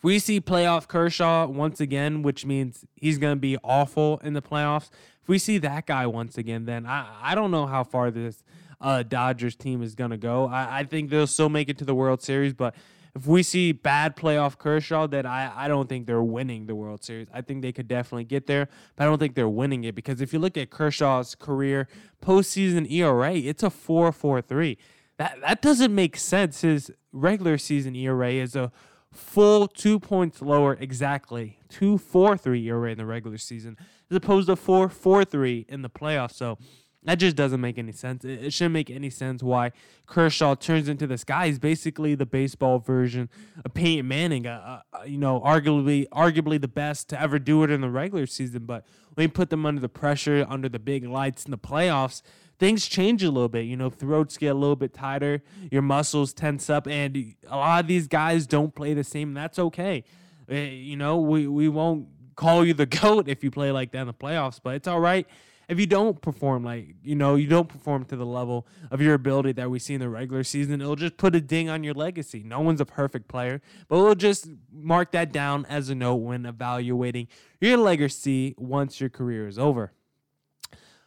we 0.07 0.21
see 0.21 0.41
playoff 0.41 0.87
Kershaw 0.87 1.49
once 1.49 1.81
again, 1.81 2.23
which 2.23 2.47
means 2.47 2.85
he's 2.95 3.19
going 3.19 3.35
to 3.35 3.41
be 3.41 3.59
awful 3.65 4.21
in 4.23 4.35
the 4.35 4.41
playoffs, 4.41 4.89
if 5.21 5.29
we 5.29 5.37
see 5.37 5.59
that 5.59 5.85
guy 5.85 6.07
once 6.07 6.39
again, 6.39 6.65
then 6.65 6.87
I, 6.87 7.09
I 7.21 7.35
don't 7.35 7.51
know 7.51 7.67
how 7.67 7.83
far 7.83 8.13
this 8.13 8.45
uh, 8.81 9.03
Dodgers 9.03 9.57
team 9.57 9.83
is 9.83 9.97
going 9.97 10.13
to 10.13 10.17
go. 10.17 10.47
I, 10.47 10.79
I 10.79 10.85
think 10.85 11.11
they'll 11.11 11.27
still 11.27 11.49
make 11.49 11.69
it 11.69 11.77
to 11.79 11.85
the 11.85 11.93
World 11.93 12.23
Series, 12.23 12.53
but 12.55 12.77
if 13.17 13.27
we 13.27 13.43
see 13.43 13.73
bad 13.73 14.15
playoff 14.15 14.59
Kershaw, 14.59 15.09
then 15.09 15.27
I, 15.27 15.65
I 15.65 15.67
don't 15.67 15.89
think 15.89 16.07
they're 16.07 16.23
winning 16.23 16.67
the 16.67 16.77
World 16.77 17.03
Series. 17.03 17.27
I 17.35 17.41
think 17.41 17.63
they 17.63 17.73
could 17.73 17.89
definitely 17.89 18.27
get 18.27 18.47
there, 18.47 18.69
but 18.95 19.03
I 19.03 19.07
don't 19.09 19.19
think 19.19 19.35
they're 19.35 19.49
winning 19.49 19.83
it 19.83 19.97
because 19.97 20.21
if 20.21 20.33
you 20.33 20.39
look 20.39 20.57
at 20.57 20.71
Kershaw's 20.71 21.35
career 21.35 21.89
postseason 22.25 22.89
ERA, 22.89 23.35
it's 23.35 23.65
a 23.65 23.71
4.43. 23.71 24.77
That 25.19 25.41
that 25.41 25.63
doesn't 25.63 25.93
make 25.93 26.17
sense. 26.17 26.61
His 26.61 26.93
regular 27.11 27.59
season 27.59 27.97
ERA 27.97 28.31
is 28.31 28.55
a 28.55 28.71
full 29.13 29.69
two 29.69 29.99
points 29.99 30.43
lower 30.43 30.75
exactly. 30.75 31.59
2.43 31.71 32.65
ERA 32.65 32.93
in 32.93 32.99
the 32.99 33.07
regular 33.07 33.39
season 33.39 33.77
as 34.11 34.17
opposed 34.17 34.49
to 34.49 34.57
4.43 34.57 35.69
in 35.69 35.83
the 35.83 35.91
playoffs. 35.91 36.35
So 36.35 36.59
that 37.07 37.17
just 37.17 37.37
doesn't 37.37 37.61
make 37.61 37.79
any 37.79 37.93
sense. 37.93 38.25
It, 38.25 38.47
it, 38.47 38.53
shouldn't 38.53 38.73
make 38.73 38.91
any 38.91 39.11
sense 39.11 39.43
why 39.43 39.71
Kershaw 40.07 40.57
turns 40.57 40.89
into 40.89 41.07
this 41.07 41.23
guy. 41.23 41.47
He's 41.47 41.59
basically 41.59 42.17
the 42.17 42.27
baseball 42.27 42.81
version 42.81 43.29
of 43.65 43.75
Peyton 43.75 44.09
Manning. 44.09 44.47
Uh, 44.47 44.83
uh, 44.93 45.03
you 45.05 45.17
know, 45.17 45.41
arguably, 45.41 46.09
arguably 46.09 46.61
the 46.61 46.69
best 46.69 47.09
to 47.11 47.21
ever 47.21 47.39
do 47.39 47.63
it 47.63 47.71
in 47.71 47.81
the 47.81 47.91
regular 47.91 48.27
season. 48.27 48.67
But 48.67 48.85
when 49.15 49.27
you 49.27 49.29
put 49.29 49.51
them 49.51 49.65
under 49.65 49.81
the 49.81 49.89
pressure, 49.89 50.45
under 50.49 50.69
the 50.69 50.81
big 50.81 51.05
lights 51.05 51.45
in 51.45 51.53
the 51.53 51.59
playoffs, 51.59 52.23
things 52.59 52.87
change 52.87 53.23
a 53.23 53.31
little 53.31 53.49
bit. 53.49 53.67
You 53.67 53.77
know, 53.77 53.91
throats 53.91 54.37
get 54.37 54.49
a 54.49 54.55
little 54.55 54.77
bit 54.77 54.93
tighter, 54.93 55.43
your 55.71 55.83
muscles 55.83 56.33
tense 56.33 56.69
up, 56.71 56.87
and 56.87 57.35
a 57.49 57.57
lot 57.57 57.81
of 57.81 57.89
these 57.89 58.07
guys 58.07 58.47
don't 58.47 58.75
play 58.75 58.95
the 58.95 59.05
same. 59.05 59.35
that's 59.35 59.59
okay. 59.59 60.05
Uh, 60.51 60.55
you 60.55 60.97
know, 60.97 61.19
we 61.19 61.47
we 61.47 61.69
won't 61.69 62.09
call 62.37 62.65
you 62.65 62.75
the 62.75 62.87
goat 63.03 63.29
if 63.29 63.43
you 63.43 63.51
play 63.51 63.73
like 63.73 63.93
that 63.93 64.01
in 64.01 64.07
the 64.07 64.15
playoffs, 64.15 64.61
but 64.63 64.75
it's 64.75 64.89
all 64.89 65.01
right 65.01 65.27
if 65.69 65.81
you 65.81 65.87
don't 65.87 66.21
perform 66.21 66.65
like 66.65 66.95
you 67.03 67.15
know 67.15 67.35
you 67.35 67.47
don't 67.47 67.69
perform 67.69 68.05
to 68.05 68.17
the 68.17 68.27
level 68.27 68.67
of 68.91 69.01
your 69.01 69.15
ability 69.15 69.53
that 69.53 69.71
we 69.71 69.79
see 69.79 69.95
in 69.95 70.01
the 70.01 70.09
regular 70.09 70.45
season 70.45 70.81
it'll 70.81 70.97
just 70.97 71.17
put 71.17 71.35
a 71.35 71.41
ding 71.41 71.69
on 71.69 71.83
your 71.83 71.95
legacy 71.95 72.43
no 72.45 72.61
one's 72.61 72.81
a 72.81 72.85
perfect 72.85 73.29
player 73.29 73.61
but 73.89 73.99
we'll 73.99 74.15
just 74.15 74.49
mark 74.73 75.13
that 75.13 75.33
down 75.33 75.65
as 75.67 75.89
a 75.89 75.95
note 75.95 76.17
when 76.17 76.47
evaluating 76.47 77.27
your 77.61 77.77
legacy 77.77 78.55
once 78.57 79.01
your 79.01 79.11
career 79.11 79.47
is 79.47 79.59
over 79.59 79.93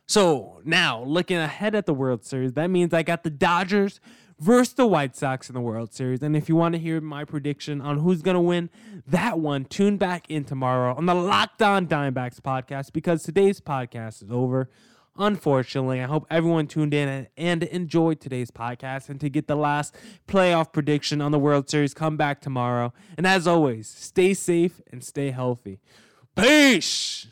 so 0.10 0.62
now 0.64 1.04
looking 1.04 1.38
ahead 1.38 1.76
at 1.76 1.86
the 1.86 1.94
world 1.94 2.26
series 2.26 2.54
that 2.54 2.68
means 2.68 2.94
i 2.94 3.04
got 3.04 3.24
the 3.24 3.30
dodgers 3.30 4.00
versus 4.40 4.74
the 4.74 4.88
White 4.88 5.16
Sox 5.16 5.50
in 5.50 5.54
the 5.54 5.62
World 5.62 5.94
Series. 5.94 6.22
And 6.24 6.36
if 6.36 6.50
you 6.50 6.56
want 6.56 6.74
to 6.74 6.80
hear 6.80 7.02
my 7.02 7.26
prediction 7.26 7.82
on 7.82 8.00
who's 8.00 8.22
going 8.22 8.36
to 8.36 8.42
win 8.42 8.70
that 9.08 9.40
one, 9.40 9.66
tune 9.66 9.98
back 9.98 10.30
in 10.30 10.46
tomorrow 10.46 10.96
on 10.96 11.06
the 11.06 11.16
Locked 11.16 11.62
On 11.62 11.86
Diamondbacks 11.88 12.40
podcast 12.40 12.94
because 12.94 13.24
today's 13.24 13.60
podcast 13.60 14.24
is 14.24 14.32
over. 14.32 14.70
Unfortunately, 15.18 16.00
I 16.02 16.06
hope 16.06 16.26
everyone 16.30 16.68
tuned 16.68 16.94
in 16.94 17.28
and 17.36 17.64
enjoyed 17.64 18.22
today's 18.22 18.52
podcast. 18.52 19.10
And 19.10 19.20
to 19.20 19.30
get 19.30 19.48
the 19.48 19.58
last 19.58 19.94
playoff 20.30 20.72
prediction 20.72 21.20
on 21.22 21.32
the 21.32 21.40
World 21.40 21.70
Series, 21.70 21.94
come 21.94 22.16
back 22.16 22.40
tomorrow. 22.40 22.94
And 23.18 23.28
as 23.28 23.46
always, 23.46 23.90
stay 23.90 24.34
safe 24.34 24.80
and 24.90 25.04
stay 25.04 25.32
healthy. 25.32 25.82
Peace. 26.38 27.28